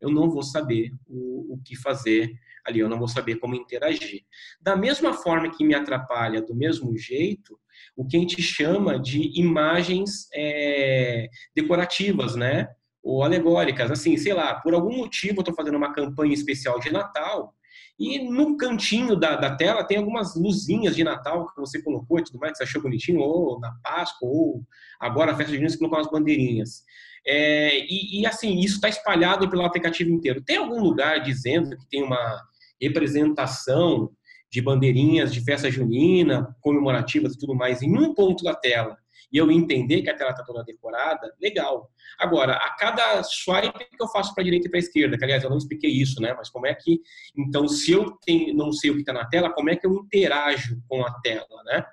eu 0.00 0.10
não 0.10 0.30
vou 0.30 0.42
saber 0.42 0.92
o, 1.06 1.54
o 1.54 1.60
que 1.64 1.76
fazer 1.76 2.32
ali, 2.66 2.80
eu 2.80 2.88
não 2.88 2.98
vou 2.98 3.08
saber 3.08 3.36
como 3.36 3.54
interagir. 3.54 4.22
Da 4.60 4.76
mesma 4.76 5.12
forma 5.12 5.50
que 5.50 5.64
me 5.64 5.74
atrapalha, 5.74 6.42
do 6.42 6.54
mesmo 6.54 6.96
jeito, 6.96 7.58
o 7.96 8.06
que 8.06 8.16
a 8.16 8.20
gente 8.20 8.42
chama 8.42 8.98
de 8.98 9.38
imagens 9.38 10.28
é, 10.34 11.28
decorativas, 11.54 12.34
né? 12.34 12.68
Ou 13.02 13.22
alegóricas. 13.22 13.90
Assim, 13.90 14.16
sei 14.16 14.34
lá, 14.34 14.54
por 14.54 14.74
algum 14.74 14.96
motivo 14.96 15.36
eu 15.38 15.42
estou 15.42 15.54
fazendo 15.54 15.76
uma 15.76 15.92
campanha 15.92 16.34
especial 16.34 16.80
de 16.80 16.92
Natal 16.92 17.54
e 17.98 18.18
no 18.18 18.56
cantinho 18.56 19.16
da, 19.16 19.36
da 19.36 19.56
tela 19.56 19.82
tem 19.82 19.96
algumas 19.96 20.34
luzinhas 20.36 20.94
de 20.94 21.02
Natal 21.02 21.46
que 21.46 21.58
você 21.58 21.80
colocou 21.82 22.18
e 22.18 22.24
tudo 22.24 22.38
mais, 22.38 22.52
que 22.52 22.58
você 22.58 22.64
achou 22.64 22.82
bonitinho, 22.82 23.20
ou 23.20 23.58
na 23.58 23.72
Páscoa, 23.82 24.28
ou 24.28 24.62
agora 25.00 25.32
a 25.32 25.36
festa 25.36 25.52
de 25.52 25.62
você 25.62 25.78
colocou 25.78 25.98
umas 25.98 26.10
bandeirinhas. 26.10 26.82
É, 27.26 27.78
e, 27.78 28.20
e, 28.20 28.26
assim, 28.26 28.58
isso 28.60 28.76
está 28.76 28.88
espalhado 28.88 29.48
pelo 29.48 29.64
aplicativo 29.64 30.10
inteiro. 30.10 30.42
Tem 30.42 30.58
algum 30.58 30.80
lugar 30.80 31.20
dizendo 31.22 31.76
que 31.76 31.88
tem 31.88 32.02
uma 32.02 32.40
representação 32.80 34.10
de 34.50 34.60
bandeirinhas 34.62 35.32
de 35.32 35.44
festa 35.44 35.70
junina, 35.70 36.54
comemorativas 36.60 37.34
e 37.34 37.38
tudo 37.38 37.54
mais 37.54 37.82
em 37.82 37.96
um 37.96 38.14
ponto 38.14 38.44
da 38.44 38.54
tela, 38.54 38.96
e 39.32 39.38
eu 39.38 39.50
entender 39.50 40.02
que 40.02 40.10
a 40.10 40.16
tela 40.16 40.30
está 40.30 40.44
toda 40.44 40.64
decorada, 40.64 41.34
legal. 41.40 41.90
Agora, 42.18 42.54
a 42.54 42.76
cada 42.76 43.22
swipe 43.24 43.78
que 43.78 44.02
eu 44.02 44.08
faço 44.08 44.32
para 44.34 44.42
a 44.42 44.44
direita 44.44 44.68
e 44.68 44.70
para 44.70 44.78
a 44.78 44.80
esquerda, 44.80 45.18
que 45.18 45.24
aliás 45.24 45.42
eu 45.42 45.50
não 45.50 45.58
expliquei 45.58 45.90
isso, 45.90 46.20
né? 46.20 46.32
Mas 46.34 46.48
como 46.48 46.66
é 46.66 46.74
que, 46.74 47.00
então, 47.36 47.66
se 47.68 47.92
eu 47.92 48.12
tenho, 48.24 48.54
não 48.54 48.72
sei 48.72 48.90
o 48.90 48.94
que 48.94 49.00
está 49.00 49.12
na 49.12 49.26
tela, 49.26 49.52
como 49.52 49.68
é 49.68 49.76
que 49.76 49.86
eu 49.86 49.92
interajo 49.94 50.80
com 50.88 51.04
a 51.04 51.12
tela, 51.20 51.62
né? 51.64 51.84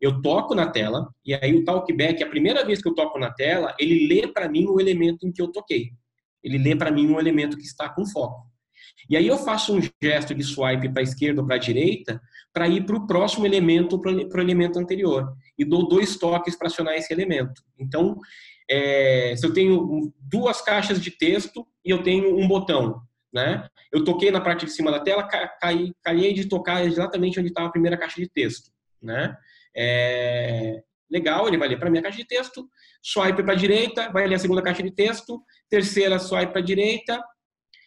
Eu 0.00 0.20
toco 0.20 0.54
na 0.54 0.68
tela 0.68 1.08
e 1.24 1.34
aí 1.34 1.54
o 1.54 1.64
talkback, 1.64 2.22
a 2.22 2.28
primeira 2.28 2.64
vez 2.64 2.82
que 2.82 2.88
eu 2.88 2.94
toco 2.94 3.18
na 3.18 3.32
tela, 3.32 3.74
ele 3.78 4.06
lê 4.06 4.26
para 4.26 4.48
mim 4.48 4.66
o 4.66 4.80
elemento 4.80 5.26
em 5.26 5.32
que 5.32 5.40
eu 5.40 5.48
toquei. 5.48 5.90
Ele 6.42 6.58
lê 6.58 6.74
para 6.74 6.90
mim 6.90 7.08
um 7.08 7.20
elemento 7.20 7.56
que 7.56 7.62
está 7.62 7.88
com 7.88 8.04
foco. 8.04 8.51
E 9.08 9.16
aí 9.16 9.26
eu 9.26 9.36
faço 9.38 9.76
um 9.76 9.80
gesto 10.02 10.34
de 10.34 10.42
swipe 10.42 10.88
para 10.88 11.02
a 11.02 11.04
esquerda 11.04 11.40
ou 11.40 11.46
para 11.46 11.56
a 11.56 11.58
direita 11.58 12.20
para 12.52 12.68
ir 12.68 12.84
para 12.84 12.96
o 12.96 13.06
próximo 13.06 13.46
elemento, 13.46 13.98
para 13.98 14.12
o 14.12 14.40
elemento 14.40 14.78
anterior. 14.78 15.34
E 15.58 15.64
dou 15.64 15.88
dois 15.88 16.16
toques 16.16 16.56
para 16.56 16.68
acionar 16.68 16.94
esse 16.94 17.12
elemento. 17.12 17.62
Então, 17.78 18.18
é, 18.70 19.34
se 19.36 19.46
eu 19.46 19.52
tenho 19.52 20.12
duas 20.20 20.60
caixas 20.60 21.00
de 21.00 21.10
texto 21.10 21.66
e 21.84 21.90
eu 21.90 22.02
tenho 22.02 22.38
um 22.38 22.46
botão, 22.46 23.00
né? 23.32 23.66
Eu 23.90 24.04
toquei 24.04 24.30
na 24.30 24.40
parte 24.40 24.66
de 24.66 24.72
cima 24.72 24.90
da 24.90 25.00
tela, 25.00 25.22
caí, 25.24 25.92
caí 26.02 26.32
de 26.32 26.46
tocar 26.46 26.84
exatamente 26.84 27.40
onde 27.40 27.48
estava 27.48 27.68
a 27.68 27.72
primeira 27.72 27.96
caixa 27.96 28.20
de 28.20 28.28
texto, 28.28 28.70
né? 29.00 29.34
É, 29.74 30.82
legal, 31.10 31.48
ele 31.48 31.58
vai 31.58 31.68
ler 31.68 31.78
para 31.78 31.88
a 31.88 31.90
minha 31.90 32.02
caixa 32.02 32.18
de 32.18 32.26
texto, 32.26 32.68
swipe 33.02 33.42
para 33.42 33.52
a 33.52 33.56
direita, 33.56 34.10
vai 34.10 34.26
ler 34.26 34.34
a 34.34 34.38
segunda 34.38 34.62
caixa 34.62 34.82
de 34.82 34.90
texto, 34.90 35.42
terceira 35.68 36.18
swipe 36.18 36.52
para 36.52 36.60
a 36.60 36.64
direita, 36.64 37.22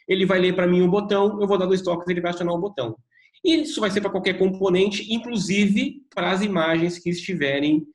ele 0.07 0.25
vai 0.25 0.39
ler 0.39 0.55
para 0.55 0.67
mim 0.67 0.81
o 0.81 0.89
botão, 0.89 1.39
eu 1.41 1.47
vou 1.47 1.57
dar 1.57 1.65
dois 1.65 1.81
toques, 1.81 2.07
ele 2.07 2.21
vai 2.21 2.31
acionar 2.31 2.53
o 2.53 2.59
botão. 2.59 2.95
E 3.43 3.61
isso 3.61 3.79
vai 3.79 3.91
ser 3.91 4.01
para 4.01 4.09
qualquer 4.09 4.37
componente, 4.37 5.13
inclusive 5.13 6.01
para 6.13 6.31
as 6.31 6.41
imagens 6.41 6.97
que 6.97 7.09
estiverem 7.09 7.85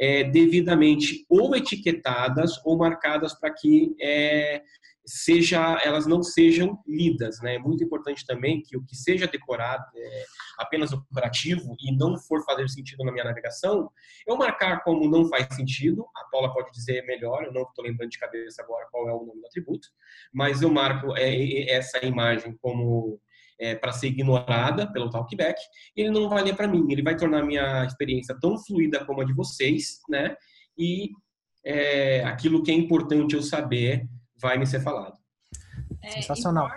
é, 0.00 0.24
devidamente 0.24 1.24
ou 1.28 1.54
etiquetadas 1.54 2.52
ou 2.64 2.76
marcadas 2.76 3.34
para 3.38 3.52
que 3.52 3.94
é, 4.00 4.62
seja, 5.06 5.80
elas 5.84 6.06
não 6.06 6.22
sejam 6.22 6.82
lidas. 6.86 7.40
Né? 7.40 7.54
É 7.54 7.58
muito 7.58 7.84
importante 7.84 8.26
também 8.26 8.60
que 8.60 8.76
o 8.76 8.84
que 8.84 8.96
seja 8.96 9.26
decorado 9.26 9.84
é 9.96 10.24
apenas 10.58 10.92
operativo 10.92 11.76
e 11.80 11.96
não 11.96 12.18
for 12.18 12.44
fazer 12.44 12.68
sentido 12.68 13.04
na 13.04 13.12
minha 13.12 13.24
navegação, 13.24 13.90
eu 14.26 14.36
marcar 14.36 14.82
como 14.82 15.08
não 15.08 15.28
faz 15.28 15.46
sentido, 15.54 16.06
a 16.16 16.24
Paula 16.30 16.52
pode 16.52 16.72
dizer 16.72 17.04
melhor, 17.06 17.44
eu 17.44 17.52
não 17.52 17.62
estou 17.62 17.84
lembrando 17.84 18.10
de 18.10 18.18
cabeça 18.18 18.62
agora 18.62 18.86
qual 18.90 19.08
é 19.08 19.12
o 19.12 19.24
nome 19.24 19.40
do 19.40 19.46
atributo, 19.46 19.88
mas 20.32 20.62
eu 20.62 20.70
marco 20.70 21.16
é, 21.16 21.70
essa 21.70 22.04
imagem 22.04 22.56
como 22.60 23.20
é, 23.58 23.74
para 23.74 23.92
ser 23.92 24.08
ignorada 24.08 24.90
pelo 24.92 25.10
talkback, 25.10 25.58
ele 25.94 26.10
não 26.10 26.28
vai 26.28 26.42
ler 26.42 26.56
para 26.56 26.68
mim, 26.68 26.86
ele 26.90 27.02
vai 27.02 27.16
tornar 27.16 27.44
minha 27.44 27.84
experiência 27.84 28.36
tão 28.40 28.58
fluida 28.58 29.04
como 29.04 29.20
a 29.20 29.24
de 29.24 29.32
vocês, 29.32 30.00
né? 30.08 30.36
E 30.76 31.10
é, 31.64 32.22
aquilo 32.24 32.62
que 32.62 32.70
é 32.70 32.74
importante 32.74 33.34
eu 33.34 33.42
saber 33.42 34.06
vai 34.38 34.58
me 34.58 34.66
ser 34.66 34.80
falado. 34.80 35.18
É, 36.02 36.10
Sensacional. 36.10 36.70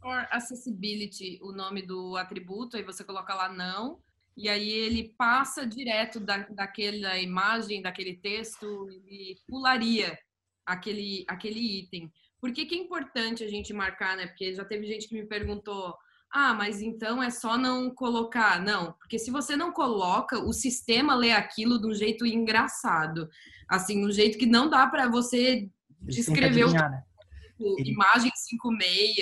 For 0.00 0.26
accessibility, 0.30 1.38
o 1.42 1.52
nome 1.52 1.82
do 1.82 2.16
atributo, 2.16 2.76
aí 2.76 2.82
você 2.82 3.04
coloca 3.04 3.34
lá 3.34 3.48
não, 3.48 4.00
e 4.36 4.48
aí 4.48 4.70
ele 4.70 5.14
passa 5.16 5.66
direto 5.66 6.18
da, 6.18 6.38
daquela 6.50 7.18
imagem, 7.18 7.82
daquele 7.82 8.16
texto, 8.16 8.88
e 9.06 9.36
pularia 9.46 10.18
aquele, 10.66 11.24
aquele 11.28 11.80
item. 11.80 12.10
Por 12.40 12.52
que, 12.52 12.66
que 12.66 12.74
é 12.74 12.78
importante 12.78 13.44
a 13.44 13.48
gente 13.48 13.72
marcar, 13.72 14.16
né? 14.16 14.26
Porque 14.26 14.54
já 14.54 14.64
teve 14.64 14.86
gente 14.86 15.06
que 15.06 15.14
me 15.14 15.26
perguntou, 15.26 15.94
ah, 16.32 16.54
mas 16.54 16.80
então 16.80 17.22
é 17.22 17.30
só 17.30 17.58
não 17.58 17.94
colocar. 17.94 18.60
Não, 18.60 18.92
porque 18.94 19.18
se 19.18 19.30
você 19.30 19.54
não 19.54 19.70
coloca, 19.70 20.38
o 20.38 20.52
sistema 20.52 21.14
lê 21.14 21.30
aquilo 21.30 21.78
de 21.78 21.86
um 21.86 21.94
jeito 21.94 22.26
engraçado. 22.26 23.28
Assim, 23.68 24.04
um 24.04 24.10
jeito 24.10 24.38
que 24.38 24.46
não 24.46 24.68
dá 24.68 24.86
para 24.86 25.08
você 25.08 25.70
descrever 26.02 26.64
o... 26.64 26.72
né? 26.72 27.02
imagem 27.84 28.30
56 28.34 29.16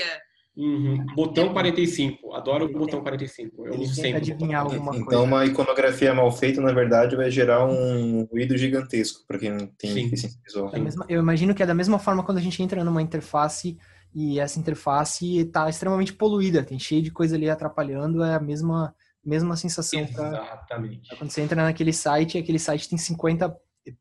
Uhum. 0.56 1.06
Botão 1.14 1.52
45. 1.52 2.34
Adoro 2.34 2.66
o 2.66 2.72
botão 2.72 3.00
45. 3.00 3.66
Eu 3.66 3.80
uso 3.80 3.94
sempre. 3.94 4.16
Adivinhar 4.16 4.62
alguma 4.62 4.92
então, 4.94 5.04
coisa. 5.04 5.22
uma 5.22 5.46
iconografia 5.46 6.12
mal 6.12 6.30
feita, 6.32 6.60
na 6.60 6.72
verdade, 6.72 7.16
vai 7.16 7.30
gerar 7.30 7.64
um 7.64 8.24
ruído 8.24 8.56
gigantesco 8.58 9.24
para 9.26 9.38
quem 9.38 9.50
não 9.50 9.66
tem 9.66 9.94
deficiência 9.94 10.38
visual. 10.44 10.70
Mesma, 10.78 11.06
eu 11.08 11.20
imagino 11.20 11.54
que 11.54 11.62
é 11.62 11.66
da 11.66 11.74
mesma 11.74 11.98
forma 11.98 12.22
quando 12.22 12.38
a 12.38 12.42
gente 12.42 12.62
entra 12.62 12.84
numa 12.84 13.00
interface 13.00 13.78
e 14.14 14.40
essa 14.40 14.58
interface 14.58 15.38
está 15.38 15.68
extremamente 15.68 16.12
poluída, 16.12 16.64
tem 16.64 16.78
cheio 16.78 17.00
de 17.00 17.12
coisa 17.12 17.36
ali 17.36 17.48
atrapalhando, 17.48 18.22
é 18.24 18.34
a 18.34 18.40
mesma, 18.40 18.94
mesma 19.24 19.56
sensação. 19.56 20.00
Exatamente. 20.00 21.08
Pra, 21.08 21.16
quando 21.16 21.30
você 21.30 21.40
entra 21.40 21.62
naquele 21.62 21.92
site, 21.92 22.36
aquele 22.36 22.58
site 22.58 22.88
tem 22.88 22.98
50 22.98 23.56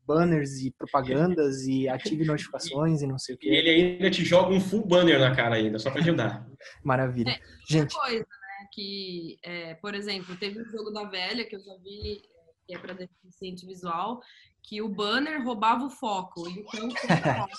banners 0.06 0.60
e 0.62 0.70
propagandas 0.70 1.66
e 1.66 1.88
ative 1.88 2.24
notificações 2.24 3.02
e 3.02 3.06
não 3.06 3.18
sei 3.18 3.34
o 3.34 3.38
que. 3.38 3.48
E 3.48 3.54
ele 3.54 3.70
ainda 3.70 4.10
te 4.10 4.24
joga 4.24 4.54
um 4.54 4.60
full 4.60 4.86
banner 4.86 5.18
na 5.18 5.34
cara 5.34 5.56
ainda, 5.56 5.78
só 5.78 5.90
para 5.90 6.00
ajudar. 6.00 6.46
Maravilha. 6.84 7.30
É, 7.30 7.40
Gente. 7.68 7.94
coisa, 7.94 8.18
né, 8.18 8.68
que, 8.72 9.38
é, 9.42 9.74
por 9.74 9.94
exemplo, 9.94 10.36
teve 10.36 10.60
um 10.60 10.66
jogo 10.66 10.90
da 10.90 11.04
velha 11.04 11.44
que 11.44 11.56
eu 11.56 11.60
já 11.60 11.76
vi, 11.78 12.22
que 12.66 12.74
é 12.74 12.78
para 12.78 12.94
deficiente 12.94 13.66
visual, 13.66 14.20
que 14.62 14.82
o 14.82 14.88
banner 14.88 15.42
roubava 15.44 15.86
o 15.86 15.90
foco. 15.90 16.48
Então, 16.48 16.88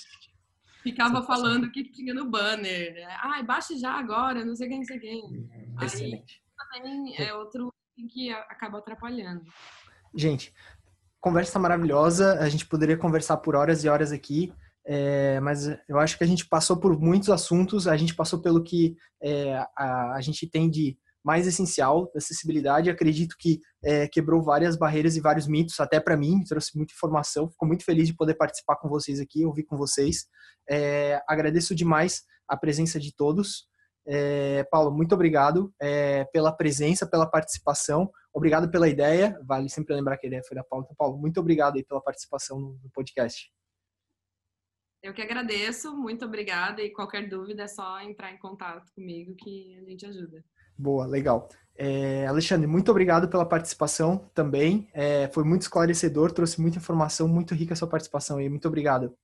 ficava 0.83 1.23
falando 1.23 1.65
o 1.65 1.71
que 1.71 1.83
tinha 1.83 2.13
no 2.13 2.29
banner. 2.29 2.95
Ai, 3.23 3.43
baixe 3.43 3.77
já 3.77 3.93
agora, 3.93 4.45
não 4.45 4.55
sei 4.55 4.67
quem, 4.67 4.77
não 4.77 4.85
sei 4.85 4.99
quem. 4.99 5.49
Excelente. 5.81 6.41
Aí 6.59 6.81
também 6.81 7.15
é 7.17 7.33
outro 7.33 7.73
que 8.09 8.31
acaba 8.31 8.79
atrapalhando. 8.79 9.43
Gente, 10.15 10.53
conversa 11.21 11.59
maravilhosa. 11.59 12.39
A 12.39 12.49
gente 12.49 12.65
poderia 12.65 12.97
conversar 12.97 13.37
por 13.37 13.55
horas 13.55 13.83
e 13.83 13.89
horas 13.89 14.11
aqui, 14.11 14.51
é, 14.85 15.39
mas 15.39 15.67
eu 15.87 15.99
acho 15.99 16.17
que 16.17 16.23
a 16.23 16.27
gente 16.27 16.47
passou 16.47 16.75
por 16.75 16.99
muitos 16.99 17.29
assuntos. 17.29 17.87
A 17.87 17.95
gente 17.95 18.15
passou 18.15 18.41
pelo 18.41 18.63
que 18.63 18.97
é, 19.21 19.55
a, 19.77 20.15
a, 20.15 20.21
gente 20.21 20.49
tem 20.49 20.69
de 20.69 20.97
mais 21.23 21.45
essencial 21.45 22.05
da 22.11 22.17
acessibilidade. 22.17 22.89
Acredito 22.89 23.35
que 23.39 23.61
é, 23.83 24.07
quebrou 24.07 24.41
várias 24.41 24.75
barreiras 24.75 25.15
e 25.15 25.21
vários 25.21 25.47
mitos, 25.47 25.79
até 25.79 25.99
para 25.99 26.17
mim, 26.17 26.43
trouxe 26.43 26.75
muita 26.75 26.93
informação. 26.93 27.49
Fico 27.49 27.65
muito 27.65 27.85
feliz 27.85 28.07
de 28.07 28.15
poder 28.15 28.33
participar 28.33 28.75
com 28.77 28.89
vocês 28.89 29.19
aqui, 29.19 29.45
ouvir 29.45 29.63
com 29.63 29.77
vocês. 29.77 30.25
É, 30.67 31.21
agradeço 31.27 31.75
demais 31.75 32.23
a 32.47 32.57
presença 32.57 32.99
de 32.99 33.15
todos. 33.15 33.69
É, 34.13 34.65
Paulo, 34.65 34.91
muito 34.91 35.15
obrigado 35.15 35.73
é, 35.79 36.25
pela 36.25 36.51
presença, 36.51 37.07
pela 37.07 37.25
participação. 37.25 38.11
Obrigado 38.33 38.69
pela 38.69 38.89
ideia. 38.89 39.39
Vale 39.45 39.69
sempre 39.69 39.95
lembrar 39.95 40.17
que 40.17 40.25
a 40.25 40.27
ideia 40.27 40.43
foi 40.45 40.53
da 40.53 40.65
Paulo. 40.65 40.83
Então, 40.83 40.95
Paulo, 40.97 41.17
muito 41.17 41.39
obrigado 41.39 41.77
aí 41.77 41.83
pela 41.85 42.01
participação 42.01 42.59
no, 42.59 42.89
podcast. 42.93 43.49
Eu 45.01 45.13
que 45.13 45.21
agradeço, 45.21 45.95
muito 45.95 46.25
obrigada. 46.25 46.81
E 46.81 46.89
qualquer 46.89 47.29
dúvida 47.29 47.63
é 47.63 47.67
só 47.69 48.01
entrar 48.01 48.33
em 48.33 48.37
contato 48.37 48.91
comigo 48.93 49.33
que 49.33 49.77
a 49.77 49.89
gente 49.89 50.05
ajuda. 50.05 50.43
Boa, 50.77 51.05
legal. 51.05 51.47
É, 51.73 52.27
Alexandre, 52.27 52.67
muito 52.67 52.91
obrigado 52.91 53.29
pela 53.29 53.45
participação 53.45 54.29
também. 54.33 54.89
É, 54.93 55.29
foi 55.29 55.45
muito 55.45 55.61
esclarecedor, 55.61 56.33
trouxe 56.33 56.59
muita 56.59 56.79
informação, 56.79 57.29
muito 57.29 57.55
rica 57.55 57.73
a 57.73 57.77
sua 57.77 57.87
participação 57.87 58.39
aí. 58.39 58.49
Muito 58.49 58.67
obrigado. 58.67 59.15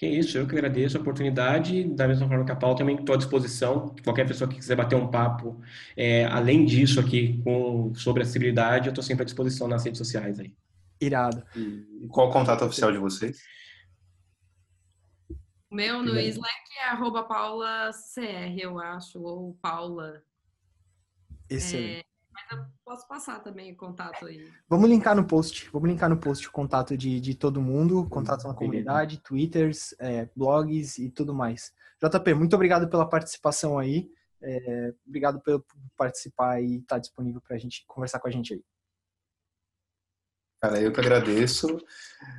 Que 0.00 0.06
isso, 0.06 0.38
eu 0.38 0.46
que 0.46 0.54
agradeço 0.54 0.96
a 0.96 1.00
oportunidade. 1.02 1.84
Da 1.84 2.08
mesma 2.08 2.26
forma 2.26 2.42
que 2.42 2.50
a 2.50 2.56
Paula, 2.56 2.74
também 2.74 2.96
estou 2.96 3.14
à 3.14 3.18
disposição. 3.18 3.94
Qualquer 4.02 4.26
pessoa 4.26 4.48
que 4.48 4.56
quiser 4.56 4.74
bater 4.74 4.96
um 4.96 5.10
papo, 5.10 5.60
é, 5.94 6.24
além 6.24 6.64
disso 6.64 6.98
aqui, 6.98 7.38
com, 7.44 7.94
sobre 7.94 8.22
acessibilidade, 8.22 8.86
eu 8.86 8.92
estou 8.92 9.04
sempre 9.04 9.24
à 9.24 9.26
disposição 9.26 9.68
nas 9.68 9.84
redes 9.84 9.98
sociais 9.98 10.40
aí. 10.40 10.54
Irado. 10.98 11.44
E 11.54 12.08
qual 12.08 12.30
o 12.30 12.32
contato 12.32 12.64
oficial 12.64 12.90
de 12.90 12.96
vocês? 12.96 13.42
O 15.70 15.74
meu 15.74 16.02
no 16.02 16.18
Slack 16.18 16.78
é 16.78 16.84
arroba 16.84 17.24
paulacr, 17.24 18.58
eu 18.58 18.78
acho, 18.78 19.20
ou 19.20 19.52
paula. 19.60 20.22
Excelente. 21.46 21.98
É, 21.98 22.04
posso 22.84 23.06
passar 23.06 23.40
também 23.40 23.72
o 23.72 23.76
contato 23.76 24.26
aí. 24.26 24.48
Vamos 24.68 24.88
linkar 24.88 25.14
no 25.14 25.24
post. 25.24 25.68
Vamos 25.72 25.88
linkar 25.88 26.08
no 26.08 26.16
post 26.16 26.48
o 26.48 26.52
contato 26.52 26.96
de, 26.96 27.20
de 27.20 27.34
todo 27.34 27.60
mundo, 27.60 28.08
contato 28.08 28.46
na 28.46 28.54
comunidade, 28.54 29.18
twitters, 29.18 29.94
é, 29.98 30.28
blogs 30.34 30.98
e 30.98 31.10
tudo 31.10 31.34
mais. 31.34 31.72
JP, 32.02 32.34
muito 32.34 32.54
obrigado 32.54 32.88
pela 32.88 33.08
participação 33.08 33.78
aí. 33.78 34.10
É, 34.42 34.94
obrigado 35.06 35.40
por 35.40 35.64
participar 35.96 36.62
e 36.62 36.76
estar 36.76 36.96
tá 36.96 36.98
disponível 36.98 37.40
para 37.40 37.56
a 37.56 37.58
gente 37.58 37.84
conversar 37.86 38.18
com 38.18 38.28
a 38.28 38.30
gente 38.30 38.54
aí. 38.54 38.64
Cara, 40.60 40.80
eu 40.80 40.92
que 40.92 41.00
agradeço. 41.00 41.78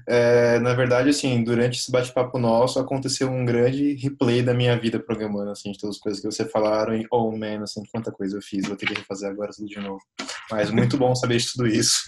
É, 0.08 0.60
na 0.60 0.74
verdade, 0.74 1.10
assim, 1.10 1.44
durante 1.44 1.80
esse 1.80 1.92
bate-papo 1.92 2.38
nosso, 2.38 2.80
aconteceu 2.80 3.30
um 3.30 3.44
grande 3.44 3.94
replay 3.96 4.44
da 4.44 4.54
minha 4.54 4.80
vida 4.80 5.00
programando, 5.00 5.50
assim, 5.50 5.72
de 5.72 5.80
todas 5.80 5.96
as 5.96 6.02
coisas 6.02 6.22
que 6.22 6.30
você 6.30 6.46
falaram, 6.46 6.96
e, 6.96 7.08
oh, 7.12 7.32
man, 7.32 7.64
assim, 7.64 7.82
quanta 7.92 8.12
coisa 8.12 8.38
eu 8.38 8.42
fiz, 8.42 8.68
vou 8.68 8.78
ter 8.78 8.86
que 8.86 8.94
refazer 8.94 9.30
agora 9.30 9.52
tudo 9.52 9.68
de 9.68 9.80
novo. 9.80 10.02
Mas 10.52 10.70
muito 10.70 10.98
bom 10.98 11.16
saber 11.16 11.38
de 11.38 11.52
tudo 11.52 11.68
isso. 11.68 12.04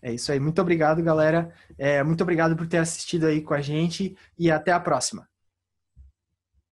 É 0.00 0.12
isso 0.12 0.30
aí. 0.30 0.38
Muito 0.38 0.60
obrigado, 0.62 1.02
galera. 1.02 1.52
É, 1.76 2.02
muito 2.04 2.22
obrigado 2.22 2.56
por 2.56 2.66
ter 2.66 2.78
assistido 2.78 3.26
aí 3.26 3.42
com 3.42 3.54
a 3.54 3.60
gente 3.60 4.16
e 4.38 4.50
até 4.50 4.70
a 4.72 4.78
próxima. 4.78 5.27